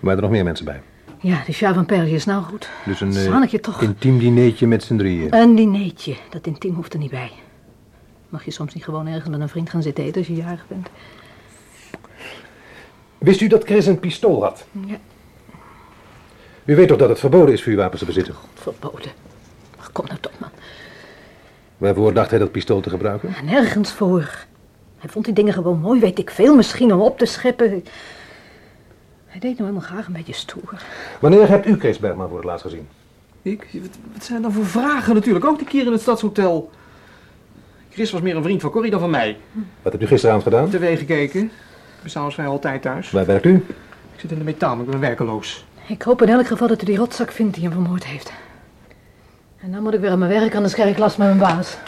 Waren 0.00 0.16
er 0.16 0.22
nog 0.22 0.32
meer 0.32 0.44
mensen 0.44 0.64
bij? 0.64 0.82
Ja, 1.20 1.42
die 1.44 1.54
Sjaar 1.54 1.74
van 1.74 1.86
Persie 1.86 2.14
is 2.14 2.24
nou 2.24 2.42
goed. 2.42 2.68
Dus 2.84 3.00
een 3.00 3.16
eh, 3.16 3.22
Zannetje 3.22 3.60
toch. 3.60 3.82
intiem 3.82 4.18
dineetje 4.18 4.66
met 4.66 4.82
z'n 4.82 4.96
drieën. 4.96 5.34
Een 5.34 5.54
dineetje. 5.54 6.16
Dat 6.30 6.46
intiem 6.46 6.74
hoeft 6.74 6.92
er 6.92 6.98
niet 6.98 7.10
bij. 7.10 7.30
Mag 8.28 8.44
je 8.44 8.50
soms 8.50 8.74
niet 8.74 8.84
gewoon 8.84 9.06
ergens 9.06 9.28
met 9.28 9.40
een 9.40 9.48
vriend 9.48 9.70
gaan 9.70 9.82
zitten 9.82 10.04
eten 10.04 10.18
als 10.18 10.26
je 10.26 10.34
jarig 10.34 10.64
bent? 10.68 10.88
Wist 13.18 13.40
u 13.40 13.46
dat 13.46 13.64
Chris 13.64 13.86
een 13.86 13.98
pistool 14.00 14.42
had? 14.42 14.66
Ja. 14.86 14.96
U 16.66 16.76
weet 16.76 16.88
toch 16.88 16.98
dat 16.98 17.08
het 17.08 17.18
verboden 17.18 17.54
is 17.54 17.62
vuurwapens 17.62 18.00
te 18.00 18.06
bezitten? 18.06 18.34
Verboden. 18.54 19.10
Ach, 19.78 19.92
kom 19.92 20.06
nou 20.06 20.18
toch, 20.20 20.32
man. 20.38 20.50
Waarvoor 21.76 22.12
dacht 22.12 22.30
hij 22.30 22.38
dat 22.38 22.50
pistool 22.50 22.80
te 22.80 22.90
gebruiken? 22.90 23.34
Nergens 23.44 23.92
voor. 23.92 24.44
Hij 24.98 25.10
vond 25.10 25.24
die 25.24 25.34
dingen 25.34 25.52
gewoon 25.52 25.80
mooi, 25.80 26.00
weet 26.00 26.18
ik 26.18 26.30
veel. 26.30 26.56
Misschien 26.56 26.92
om 26.92 27.00
op 27.00 27.18
te 27.18 27.26
scheppen. 27.26 27.84
Hij 29.26 29.40
deed 29.40 29.58
nou 29.58 29.68
helemaal 29.68 29.80
graag 29.80 30.06
een 30.06 30.12
beetje 30.12 30.32
stoer. 30.32 30.82
Wanneer 31.20 31.48
hebt 31.48 31.66
u 31.66 31.78
Chris 31.78 31.98
Bergman 31.98 32.28
voor 32.28 32.36
het 32.36 32.46
laatst 32.46 32.64
gezien? 32.64 32.88
Ik? 33.42 33.66
Wat, 33.72 33.90
wat 34.12 34.24
zijn 34.24 34.42
dan 34.42 34.52
voor 34.52 34.66
vragen 34.66 35.14
natuurlijk? 35.14 35.44
Ook 35.44 35.58
die 35.58 35.66
keer 35.66 35.86
in 35.86 35.92
het 35.92 36.00
stadshotel. 36.00 36.70
Chris 37.90 38.10
was 38.10 38.20
meer 38.20 38.36
een 38.36 38.42
vriend 38.42 38.60
van 38.60 38.70
Corrie 38.70 38.90
dan 38.90 39.00
van 39.00 39.10
mij. 39.10 39.36
Wat 39.82 39.92
hebt 39.92 40.04
u 40.04 40.06
gisteravond 40.06 40.42
gedaan? 40.42 40.68
TV 40.68 40.98
gekeken. 40.98 41.42
Ik 41.42 42.02
ben 42.02 42.10
s'avonds 42.10 42.34
vrij 42.34 42.46
altijd 42.46 42.82
thuis. 42.82 43.10
Waar 43.10 43.26
werkt 43.26 43.44
u? 43.44 43.54
Ik 44.14 44.20
zit 44.20 44.30
in 44.30 44.38
de 44.38 44.44
metaal, 44.44 44.80
ik 44.80 44.86
ben 44.86 45.00
werkeloos. 45.00 45.64
Ik 45.88 46.02
hoop 46.02 46.22
in 46.22 46.28
elk 46.28 46.46
geval 46.46 46.68
dat 46.68 46.82
u 46.82 46.84
die 46.84 46.96
rotzak 46.96 47.32
vindt 47.32 47.54
die 47.54 47.62
hem 47.62 47.72
vermoord 47.72 48.06
heeft. 48.06 48.32
En 49.56 49.72
dan 49.72 49.82
moet 49.82 49.94
ik 49.94 50.00
weer 50.00 50.10
aan 50.10 50.18
mijn 50.18 50.30
werk, 50.30 50.54
anders 50.54 50.74
krijg 50.74 50.90
ik 50.90 50.98
last 50.98 51.18
met 51.18 51.26
mijn 51.26 51.38
baas. 51.38 51.78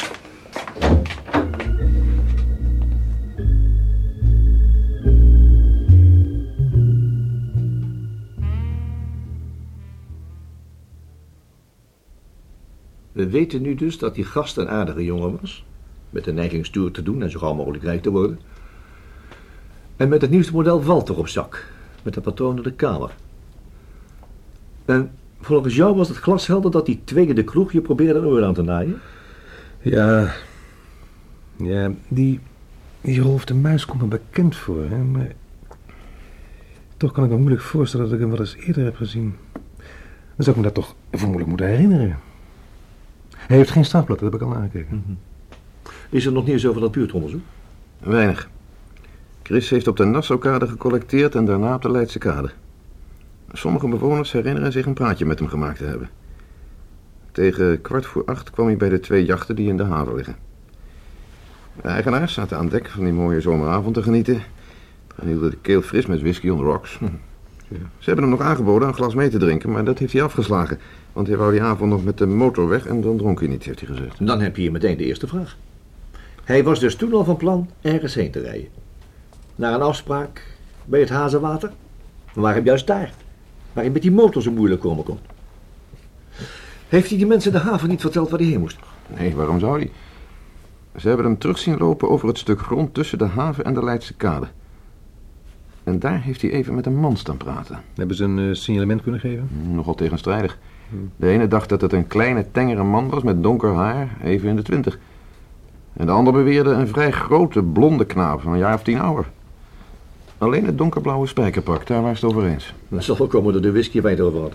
We 13.12 13.28
weten 13.28 13.62
nu 13.62 13.74
dus 13.74 13.98
dat 13.98 14.14
die 14.14 14.24
gast 14.24 14.56
een 14.56 14.68
aardige 14.68 15.04
jongen 15.04 15.38
was. 15.40 15.64
Met 16.10 16.24
de 16.24 16.32
neiging 16.32 16.66
stoer 16.66 16.90
te 16.90 17.02
doen 17.02 17.22
en 17.22 17.30
zo 17.30 17.38
gauw 17.38 17.54
mogelijk 17.54 17.84
rijk 17.84 18.02
te 18.02 18.10
worden. 18.10 18.40
En 19.96 20.08
met 20.08 20.20
het 20.20 20.30
nieuwste 20.30 20.52
model 20.52 20.82
Walter 20.82 21.18
op 21.18 21.28
zak. 21.28 21.72
Met 22.02 22.14
de 22.14 22.20
patroon 22.20 22.56
in 22.56 22.62
de 22.62 22.72
kamer. 22.72 23.14
En 24.88 25.10
volgens 25.40 25.74
jou 25.74 25.96
was 25.96 26.08
het 26.08 26.16
glashelder 26.16 26.70
dat 26.70 26.86
die 26.86 27.00
tweede 27.04 27.32
de 27.32 27.44
kroeg 27.44 27.72
je 27.72 27.80
probeerde 27.80 28.18
een 28.18 28.24
oor 28.24 28.44
aan 28.44 28.54
te 28.54 28.62
naaien? 28.62 29.00
Ja. 29.80 30.34
Ja, 31.56 31.90
die, 32.08 32.40
die 33.00 33.20
Rolf 33.20 33.44
de 33.44 33.54
Muis 33.54 33.86
komt 33.86 34.02
me 34.02 34.08
bekend 34.08 34.56
voor, 34.56 34.84
hè, 34.88 34.96
maar... 34.96 35.32
Toch 36.96 37.12
kan 37.12 37.24
ik 37.24 37.30
me 37.30 37.36
moeilijk 37.36 37.62
voorstellen 37.62 38.06
dat 38.06 38.14
ik 38.14 38.20
hem 38.20 38.30
wel 38.30 38.40
eens 38.40 38.56
eerder 38.56 38.84
heb 38.84 38.96
gezien. 38.96 39.34
Dan 40.36 40.44
zou 40.44 40.50
ik 40.50 40.56
me 40.56 40.62
dat 40.62 40.74
toch 40.74 40.94
vermoedelijk 41.10 41.48
moeten 41.48 41.66
herinneren. 41.66 42.18
Hij 43.36 43.56
heeft 43.56 43.70
geen 43.70 43.84
strafblad, 43.84 44.18
dat 44.18 44.32
heb 44.32 44.40
ik 44.40 44.46
al 44.46 44.54
aangekeken. 44.54 45.18
Is 46.10 46.26
er 46.26 46.32
nog 46.32 46.46
nieuws 46.46 46.66
over 46.66 46.80
dat 46.80 46.92
buurtonderzoek? 46.92 47.42
Weinig. 47.98 48.48
Chris 49.42 49.70
heeft 49.70 49.88
op 49.88 49.96
de 49.96 50.04
Nassaukade 50.04 50.66
gecollecteerd 50.66 51.34
en 51.34 51.44
daarna 51.44 51.74
op 51.74 51.82
de 51.82 51.90
Leidse 51.90 52.18
kade. 52.18 52.50
Sommige 53.52 53.88
bewoners 53.88 54.32
herinneren 54.32 54.72
zich 54.72 54.86
een 54.86 54.94
praatje 54.94 55.26
met 55.26 55.38
hem 55.38 55.48
gemaakt 55.48 55.78
te 55.78 55.84
hebben. 55.84 56.10
Tegen 57.32 57.80
kwart 57.80 58.06
voor 58.06 58.24
acht 58.24 58.50
kwam 58.50 58.66
hij 58.66 58.76
bij 58.76 58.88
de 58.88 59.00
twee 59.00 59.24
jachten 59.24 59.56
die 59.56 59.68
in 59.68 59.76
de 59.76 59.84
haven 59.84 60.14
liggen. 60.14 60.36
De 61.82 61.88
eigenaars 61.88 62.32
zaten 62.32 62.58
aan 62.58 62.68
dek 62.68 62.88
van 62.88 63.04
die 63.04 63.12
mooie 63.12 63.40
zomeravond 63.40 63.94
te 63.94 64.02
genieten... 64.02 64.42
en 65.16 65.26
hielden 65.26 65.50
de 65.50 65.56
keel 65.56 65.82
fris 65.82 66.06
met 66.06 66.20
whisky 66.20 66.48
on 66.48 66.62
rocks. 66.62 66.98
Ze 67.98 68.04
hebben 68.04 68.24
hem 68.24 68.32
nog 68.32 68.40
aangeboden 68.40 68.88
een 68.88 68.94
glas 68.94 69.14
mee 69.14 69.28
te 69.28 69.38
drinken, 69.38 69.70
maar 69.70 69.84
dat 69.84 69.98
heeft 69.98 70.12
hij 70.12 70.22
afgeslagen. 70.22 70.78
Want 71.12 71.26
hij 71.26 71.36
wou 71.36 71.52
die 71.52 71.62
avond 71.62 71.90
nog 71.90 72.04
met 72.04 72.18
de 72.18 72.26
motor 72.26 72.68
weg 72.68 72.86
en 72.86 73.00
dan 73.00 73.16
dronk 73.16 73.38
hij 73.38 73.48
niet, 73.48 73.64
heeft 73.64 73.80
hij 73.80 73.88
gezegd. 73.88 74.26
Dan 74.26 74.40
heb 74.40 74.56
je 74.56 74.62
hier 74.62 74.72
meteen 74.72 74.96
de 74.96 75.04
eerste 75.04 75.26
vraag. 75.26 75.56
Hij 76.44 76.64
was 76.64 76.80
dus 76.80 76.96
toen 76.96 77.12
al 77.12 77.24
van 77.24 77.36
plan 77.36 77.70
ergens 77.80 78.14
heen 78.14 78.30
te 78.30 78.40
rijden. 78.40 78.68
Naar 79.54 79.74
een 79.74 79.82
afspraak 79.82 80.56
bij 80.84 81.00
het 81.00 81.08
Hazenwater. 81.08 81.70
Maar 82.34 82.44
waarom 82.44 82.64
juist 82.64 82.86
daar? 82.86 83.12
Waar 83.78 83.86
hij 83.86 83.96
met 83.96 84.06
die 84.06 84.12
motor 84.12 84.42
zo 84.42 84.52
moeilijk 84.52 84.80
komen 84.80 85.04
kon. 85.04 85.18
Heeft 86.88 87.08
hij 87.08 87.18
die 87.18 87.26
mensen 87.26 87.52
in 87.52 87.58
de 87.58 87.64
haven 87.64 87.88
niet 87.88 88.00
verteld 88.00 88.30
waar 88.30 88.38
hij 88.38 88.48
heen 88.48 88.60
moest? 88.60 88.78
Nee, 89.18 89.34
waarom 89.34 89.58
zou 89.58 89.78
hij? 89.78 89.90
Ze 90.96 91.08
hebben 91.08 91.26
hem 91.26 91.38
terug 91.38 91.58
zien 91.58 91.76
lopen 91.76 92.10
over 92.10 92.28
het 92.28 92.38
stuk 92.38 92.60
grond 92.60 92.94
tussen 92.94 93.18
de 93.18 93.26
haven 93.26 93.64
en 93.64 93.74
de 93.74 93.84
Leidse 93.84 94.14
kade. 94.14 94.46
En 95.84 95.98
daar 95.98 96.22
heeft 96.22 96.42
hij 96.42 96.50
even 96.50 96.74
met 96.74 96.86
een 96.86 96.96
man 96.96 97.16
staan 97.16 97.36
praten. 97.36 97.80
Hebben 97.94 98.16
ze 98.16 98.24
een 98.24 98.38
eh, 98.38 98.54
signalement 98.54 99.02
kunnen 99.02 99.20
geven? 99.20 99.48
Nogal 99.72 99.94
tegenstrijdig. 99.94 100.58
De 101.16 101.28
ene 101.28 101.48
dacht 101.48 101.68
dat 101.68 101.80
het 101.80 101.92
een 101.92 102.06
kleine, 102.06 102.50
tengere 102.50 102.84
man 102.84 103.08
was 103.08 103.22
met 103.22 103.42
donker 103.42 103.74
haar, 103.74 104.16
even 104.22 104.48
in 104.48 104.56
de 104.56 104.62
twintig. 104.62 104.98
En 105.92 106.06
de 106.06 106.12
ander 106.12 106.32
beweerde 106.32 106.70
een 106.70 106.88
vrij 106.88 107.10
grote, 107.10 107.62
blonde 107.62 108.04
knaap 108.04 108.40
van 108.40 108.52
een 108.52 108.58
jaar 108.58 108.74
of 108.74 108.82
tien 108.82 109.00
ouder. 109.00 109.30
Alleen 110.38 110.66
het 110.66 110.78
donkerblauwe 110.78 111.26
spijkerpak, 111.26 111.86
daar 111.86 112.02
waren 112.02 112.16
ze 112.16 112.26
het 112.26 112.34
over 112.34 112.48
eens. 112.48 112.74
Dat 112.88 113.04
zal 113.04 113.16
wel 113.16 113.26
komen 113.26 113.52
door 113.52 113.62
de 113.62 113.72
whisky 113.72 114.00
je 114.00 114.08
het 114.08 114.18
had. 114.18 114.52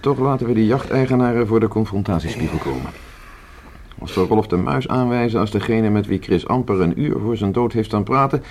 Toch 0.00 0.18
laten 0.18 0.46
we 0.46 0.54
die 0.54 0.66
jachteigenaren 0.66 1.46
voor 1.46 1.60
de 1.60 1.68
confrontatiespiegel 1.68 2.58
komen. 2.58 2.90
Als 3.98 4.14
we 4.14 4.20
Rolf 4.20 4.46
de 4.46 4.56
Muis 4.56 4.88
aanwijzen 4.88 5.40
als 5.40 5.50
degene 5.50 5.90
met 5.90 6.06
wie 6.06 6.22
Chris 6.22 6.46
amper 6.46 6.80
een 6.80 7.00
uur 7.00 7.18
voor 7.18 7.36
zijn 7.36 7.52
dood 7.52 7.72
heeft 7.72 7.86
staan 7.86 8.04
praten, 8.04 8.42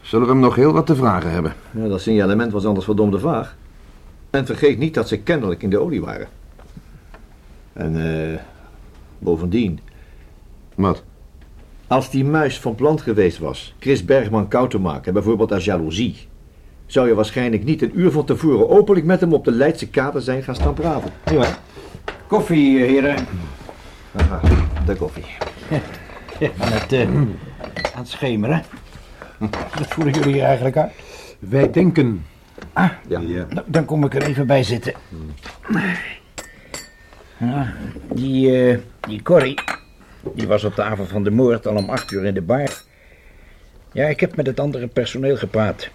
zullen 0.00 0.26
we 0.26 0.32
hem 0.32 0.42
nog 0.42 0.54
heel 0.54 0.72
wat 0.72 0.86
te 0.86 0.96
vragen 0.96 1.30
hebben. 1.30 1.54
Ja, 1.70 1.88
dat 1.88 2.00
signalement 2.00 2.52
was 2.52 2.64
anders 2.64 2.84
verdomde 2.84 3.18
vaag. 3.18 3.56
En 4.30 4.46
vergeet 4.46 4.78
niet 4.78 4.94
dat 4.94 5.08
ze 5.08 5.18
kennelijk 5.18 5.62
in 5.62 5.70
de 5.70 5.78
olie 5.78 6.00
waren. 6.00 6.28
En 7.72 8.22
eh, 8.32 8.38
bovendien, 9.18 9.80
Wat? 10.74 11.02
Als 11.86 12.10
die 12.10 12.24
muis 12.24 12.60
van 12.60 12.74
plan 12.74 13.00
geweest 13.00 13.38
was 13.38 13.74
Chris 13.78 14.04
Bergman 14.04 14.48
koud 14.48 14.70
te 14.70 14.78
maken, 14.78 15.12
bijvoorbeeld 15.12 15.52
als 15.52 15.64
jaloezie, 15.64 16.16
zou 16.86 17.08
je 17.08 17.14
waarschijnlijk 17.14 17.64
niet 17.64 17.82
een 17.82 17.98
uur 18.00 18.10
van 18.10 18.24
tevoren 18.24 18.68
openlijk 18.68 19.06
met 19.06 19.20
hem 19.20 19.32
op 19.32 19.44
de 19.44 19.52
Leidse 19.52 19.88
kade 19.88 20.20
zijn 20.20 20.42
gaan 20.42 20.54
staan 20.54 20.74
praten. 20.74 21.10
Ja, 21.32 21.44
Koffie, 22.26 22.82
eh, 22.84 22.88
heren. 22.88 23.26
Aha, 24.16 24.40
de 24.86 24.94
koffie. 24.96 25.24
Met 26.72 26.92
eh, 26.92 27.00
aan 27.08 27.28
het 27.94 28.08
schemeren. 28.08 28.62
Wat 29.38 29.86
voeren 29.88 30.12
jullie 30.12 30.32
hier 30.32 30.42
eigenlijk 30.42 30.76
uit? 30.76 30.92
Wij 31.38 31.70
denken... 31.70 32.24
Ah, 32.72 32.90
Ja. 33.08 33.20
nou, 33.20 33.46
dan 33.66 33.84
kom 33.84 34.04
ik 34.04 34.14
er 34.14 34.22
even 34.22 34.46
bij 34.46 34.62
zitten. 34.62 34.92
Ja, 37.38 37.72
die, 38.14 38.62
eh, 38.68 38.78
die 39.00 39.22
Corrie, 39.22 39.58
die 40.34 40.46
was 40.46 40.64
op 40.64 40.74
de 40.74 40.82
avond 40.82 41.08
van 41.08 41.24
de 41.24 41.30
moord 41.30 41.66
al 41.66 41.76
om 41.76 41.90
acht 41.90 42.10
uur 42.10 42.24
in 42.24 42.34
de 42.34 42.42
bar. 42.42 42.82
Ja, 43.92 44.06
ik 44.06 44.20
heb 44.20 44.36
met 44.36 44.46
het 44.46 44.60
andere 44.60 44.86
personeel 44.86 45.36
gepraat. 45.36 45.88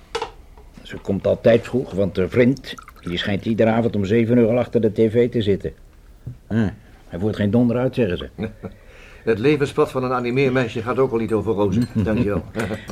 Ze 0.81 0.97
komt 0.97 1.27
altijd 1.27 1.63
vroeg, 1.63 1.91
want 1.91 2.17
haar 2.17 2.29
vriend, 2.29 2.73
die 3.01 3.17
schijnt 3.17 3.45
iedere 3.45 3.69
avond 3.69 3.95
om 3.95 4.05
zeven 4.05 4.37
uur 4.37 4.47
al 4.47 4.57
achter 4.57 4.81
de 4.81 4.91
tv 4.91 5.29
te 5.29 5.41
zitten. 5.41 5.73
Ah, 6.47 6.67
hij 7.07 7.19
voert 7.19 7.35
geen 7.35 7.51
donder 7.51 7.77
uit, 7.77 7.95
zeggen 7.95 8.17
ze. 8.17 8.29
Het 9.23 9.39
levenspad 9.39 9.91
van 9.91 10.03
een 10.03 10.13
animeermeisje 10.13 10.81
gaat 10.81 10.99
ook 10.99 11.11
al 11.11 11.17
niet 11.17 11.33
over 11.33 11.53
rozen. 11.53 11.87
Dankjewel. 12.03 12.43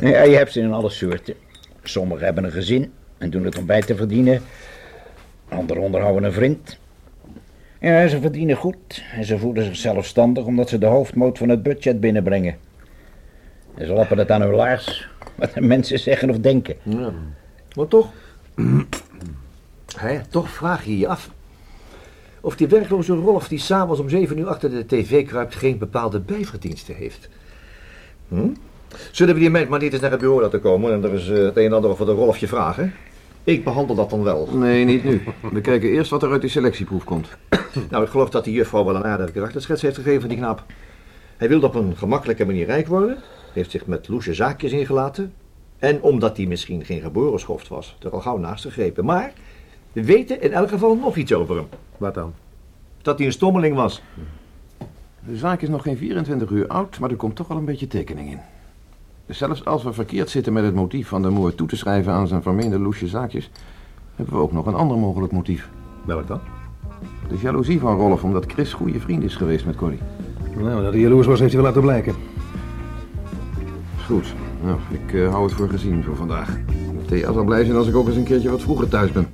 Ja, 0.01 0.23
je 0.23 0.35
hebt 0.41 0.51
ze 0.51 0.59
in 0.59 0.71
alle 0.71 0.89
soorten. 0.89 1.35
Sommigen 1.83 2.25
hebben 2.25 2.43
een 2.43 2.51
gezin 2.51 2.91
en 3.17 3.29
doen 3.29 3.43
het 3.43 3.57
om 3.57 3.65
bij 3.65 3.81
te 3.81 3.95
verdienen. 3.95 4.41
Anderen 5.49 5.83
onderhouden 5.83 6.23
een 6.23 6.33
vriend. 6.33 6.77
Ja, 7.79 8.07
ze 8.07 8.21
verdienen 8.21 8.55
goed 8.55 9.03
en 9.13 9.25
ze 9.25 9.37
voelen 9.37 9.63
zich 9.63 9.75
zelfstandig 9.75 10.45
omdat 10.45 10.69
ze 10.69 10.77
de 10.77 10.85
hoofdmoot 10.85 11.37
van 11.37 11.49
het 11.49 11.63
budget 11.63 11.99
binnenbrengen. 11.99 12.57
En 13.75 13.85
ze 13.85 13.93
lappen 13.93 14.17
het 14.17 14.31
aan 14.31 14.41
hun 14.41 14.55
laars, 14.55 15.09
wat 15.35 15.53
de 15.53 15.61
mensen 15.61 15.99
zeggen 15.99 16.29
of 16.29 16.37
denken. 16.39 16.75
Ja. 16.83 17.11
Maar 17.75 17.87
toch, 17.87 18.09
toch 20.29 20.49
vraag 20.49 20.85
je 20.85 20.97
je 20.97 21.07
af 21.07 21.29
of 22.41 22.55
die 22.55 22.67
werkloze 22.67 23.13
Rolf 23.13 23.47
die 23.47 23.59
s'avonds 23.59 23.99
om 23.99 24.09
zeven 24.09 24.37
uur 24.37 24.47
achter 24.47 24.69
de 24.69 24.85
tv 24.85 25.25
kruipt 25.25 25.55
geen 25.55 25.77
bepaalde 25.77 26.19
bijverdiensten 26.19 26.95
heeft. 26.95 27.29
Hm? 28.27 28.49
Zullen 29.11 29.33
we 29.33 29.39
die 29.39 29.49
meid 29.49 29.69
maar 29.69 29.79
niet 29.79 29.91
eens 29.91 30.01
naar 30.01 30.11
het 30.11 30.19
bureau 30.19 30.41
laten 30.41 30.61
komen 30.61 30.93
en 30.93 31.03
er 31.03 31.13
eens 31.13 31.29
eh, 31.29 31.37
het 31.37 31.57
een 31.57 31.65
en 31.65 31.73
ander 31.73 31.89
over 31.89 32.05
de 32.05 32.11
Rolfje 32.11 32.47
vragen? 32.47 32.93
Ik 33.47 33.63
behandel 33.63 33.95
dat 33.95 34.09
dan 34.09 34.23
wel. 34.23 34.47
Nee, 34.51 34.85
niet 34.85 35.03
nu. 35.03 35.21
We 35.51 35.61
kijken 35.61 35.89
eerst 35.89 36.09
wat 36.09 36.23
er 36.23 36.31
uit 36.31 36.41
die 36.41 36.49
selectieproef 36.49 37.03
komt. 37.03 37.27
Nou, 37.89 38.03
ik 38.03 38.09
geloof 38.09 38.29
dat 38.29 38.43
die 38.43 38.53
juffrouw 38.53 38.85
wel 38.85 38.95
een 38.95 39.03
aardige 39.03 39.31
karakterschets 39.31 39.81
heeft 39.81 39.95
gegeven 39.95 40.19
van 40.19 40.29
die 40.29 40.37
knap. 40.37 40.63
Hij 41.37 41.49
wilde 41.49 41.65
op 41.65 41.75
een 41.75 41.97
gemakkelijke 41.97 42.45
manier 42.45 42.65
rijk 42.65 42.87
worden, 42.87 43.17
heeft 43.53 43.71
zich 43.71 43.85
met 43.85 44.07
loesje 44.07 44.33
zaakjes 44.33 44.71
ingelaten. 44.71 45.33
En 45.79 46.01
omdat 46.01 46.37
hij 46.37 46.45
misschien 46.45 46.85
geen 46.85 47.01
geboren 47.01 47.39
schoft 47.39 47.67
was, 47.67 47.97
er 48.03 48.11
al 48.11 48.19
gauw 48.19 48.37
naast 48.37 48.63
gegrepen. 48.63 49.05
Maar 49.05 49.33
we 49.91 50.03
weten 50.03 50.41
in 50.41 50.53
elk 50.53 50.69
geval 50.69 50.95
nog 50.95 51.15
iets 51.15 51.33
over 51.33 51.55
hem. 51.55 51.67
Wat 51.97 52.13
dan? 52.13 52.33
Dat 53.01 53.17
hij 53.17 53.27
een 53.27 53.33
stommeling 53.33 53.75
was. 53.75 54.01
De 55.27 55.37
zaak 55.37 55.61
is 55.61 55.69
nog 55.69 55.81
geen 55.81 55.97
24 55.97 56.49
uur 56.49 56.67
oud, 56.67 56.99
maar 56.99 57.09
er 57.09 57.15
komt 57.15 57.35
toch 57.35 57.47
wel 57.47 57.57
een 57.57 57.65
beetje 57.65 57.87
tekening 57.87 58.31
in. 58.31 58.39
Zelfs 59.27 59.65
als 59.65 59.83
we 59.83 59.93
verkeerd 59.93 60.29
zitten 60.29 60.53
met 60.53 60.63
het 60.63 60.73
motief 60.73 61.07
van 61.07 61.21
de 61.21 61.29
moord 61.29 61.57
toe 61.57 61.67
te 61.67 61.75
schrijven 61.75 62.13
aan 62.13 62.27
zijn 62.27 62.41
vermeende 62.41 62.79
loesje 62.79 63.07
zaakjes, 63.07 63.49
hebben 64.15 64.35
we 64.35 64.41
ook 64.41 64.51
nog 64.51 64.65
een 64.65 64.73
ander 64.73 64.97
mogelijk 64.97 65.33
motief. 65.33 65.69
Welk 66.05 66.27
dan? 66.27 66.39
De 67.29 67.37
jaloezie 67.41 67.79
van 67.79 67.97
Rolf, 67.97 68.23
omdat 68.23 68.45
Chris 68.51 68.73
goede 68.73 68.99
vriend 68.99 69.23
is 69.23 69.35
geweest 69.35 69.65
met 69.65 69.75
Corrie. 69.75 69.99
Nou, 70.57 70.83
dat 70.83 70.93
hij 70.93 71.01
jaloers 71.01 71.27
was 71.27 71.39
heeft 71.39 71.53
hij 71.53 71.61
wel 71.61 71.71
laten 71.71 71.85
blijken. 71.85 72.15
Goed, 74.05 74.33
nou, 74.63 74.77
ik 74.91 75.13
eh, 75.13 75.29
hou 75.31 75.43
het 75.43 75.53
voor 75.53 75.69
gezien 75.69 76.03
voor 76.03 76.15
vandaag. 76.15 76.57
Thea 77.05 77.31
zal 77.33 77.43
blij 77.43 77.63
zijn 77.63 77.77
als 77.77 77.87
ik 77.87 77.95
ook 77.95 78.07
eens 78.07 78.15
een 78.15 78.23
keertje 78.23 78.49
wat 78.49 78.61
vroeger 78.61 78.87
thuis 78.87 79.11
ben. 79.11 79.27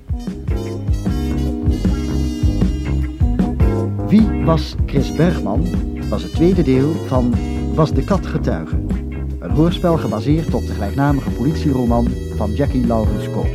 Wie 4.08 4.44
was 4.46 4.76
Chris 4.86 5.16
Bergman? 5.16 5.68
was 6.10 6.24
het 6.24 6.34
tweede 6.34 6.64
deel 6.64 6.92
van 7.08 7.34
Was 7.76 7.94
de 7.94 8.04
kat 8.04 8.26
getuige? 8.26 8.76
Een 9.44 9.52
hoorspel 9.52 9.98
gebaseerd 9.98 10.54
op 10.54 10.66
de 10.68 10.74
gelijknamige 10.74 11.30
politieroman 11.30 12.08
van 12.36 12.54
Jackie 12.54 12.88
Laurens 12.88 13.30
Koop. 13.30 13.52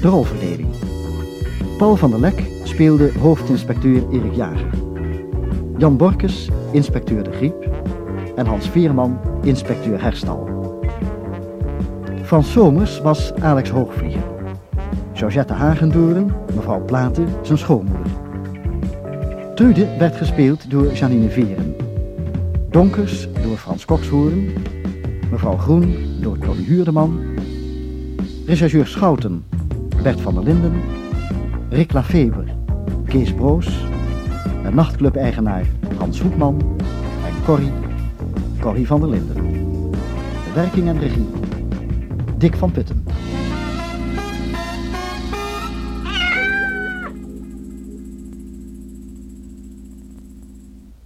De 0.00 0.08
rolverdeling. 0.08 0.68
Paul 1.78 1.96
van 1.96 2.10
der 2.10 2.20
Lek 2.20 2.42
speelde 2.62 3.12
hoofdinspecteur 3.18 4.02
Erik 4.10 4.34
Jager. 4.34 4.70
Jan 5.78 5.96
Borkes, 5.96 6.48
inspecteur 6.72 7.22
De 7.22 7.32
Griep. 7.32 7.68
En 8.36 8.46
Hans 8.46 8.68
Veerman, 8.68 9.18
inspecteur 9.42 10.02
Herstal. 10.02 10.48
Frans 12.22 12.52
Somers 12.52 13.00
was 13.00 13.32
Alex 13.34 13.70
Hoogvlieger. 13.70 14.22
Georgette 15.12 15.52
Hagendoren, 15.52 16.34
mevrouw 16.54 16.84
Platen, 16.84 17.26
zijn 17.42 17.58
schoonmoeder. 17.58 18.12
Trude 19.54 19.96
werd 19.98 20.16
gespeeld 20.16 20.70
door 20.70 20.92
Janine 20.92 21.30
Veren. 21.30 21.76
Donkers 22.70 23.28
door 23.50 23.58
Frans 23.58 23.84
Kokshoorn. 23.84 24.52
Mevrouw 25.30 25.56
Groen 25.56 25.94
door 26.20 26.38
Tony 26.38 26.62
Huurdeman. 26.62 27.20
Rechercheur 28.46 28.86
Schouten, 28.86 29.44
Bert 30.02 30.20
van 30.20 30.34
der 30.34 30.42
Linden. 30.42 30.72
Rick 31.68 31.92
Lafeber, 31.92 32.44
Kees 33.06 33.34
Broos. 33.34 33.66
En 34.64 34.74
nachtclub-eigenaar 34.74 35.66
Hans 35.98 36.20
Hoekman. 36.20 36.78
En 37.26 37.44
Corrie, 37.44 37.72
Corrie 38.60 38.86
van 38.86 39.00
der 39.00 39.08
Linden. 39.08 39.34
De 40.44 40.52
werking 40.54 40.88
en 40.88 40.98
regie, 40.98 41.26
Dick 42.38 42.56
van 42.56 42.70
Putten. 42.70 43.04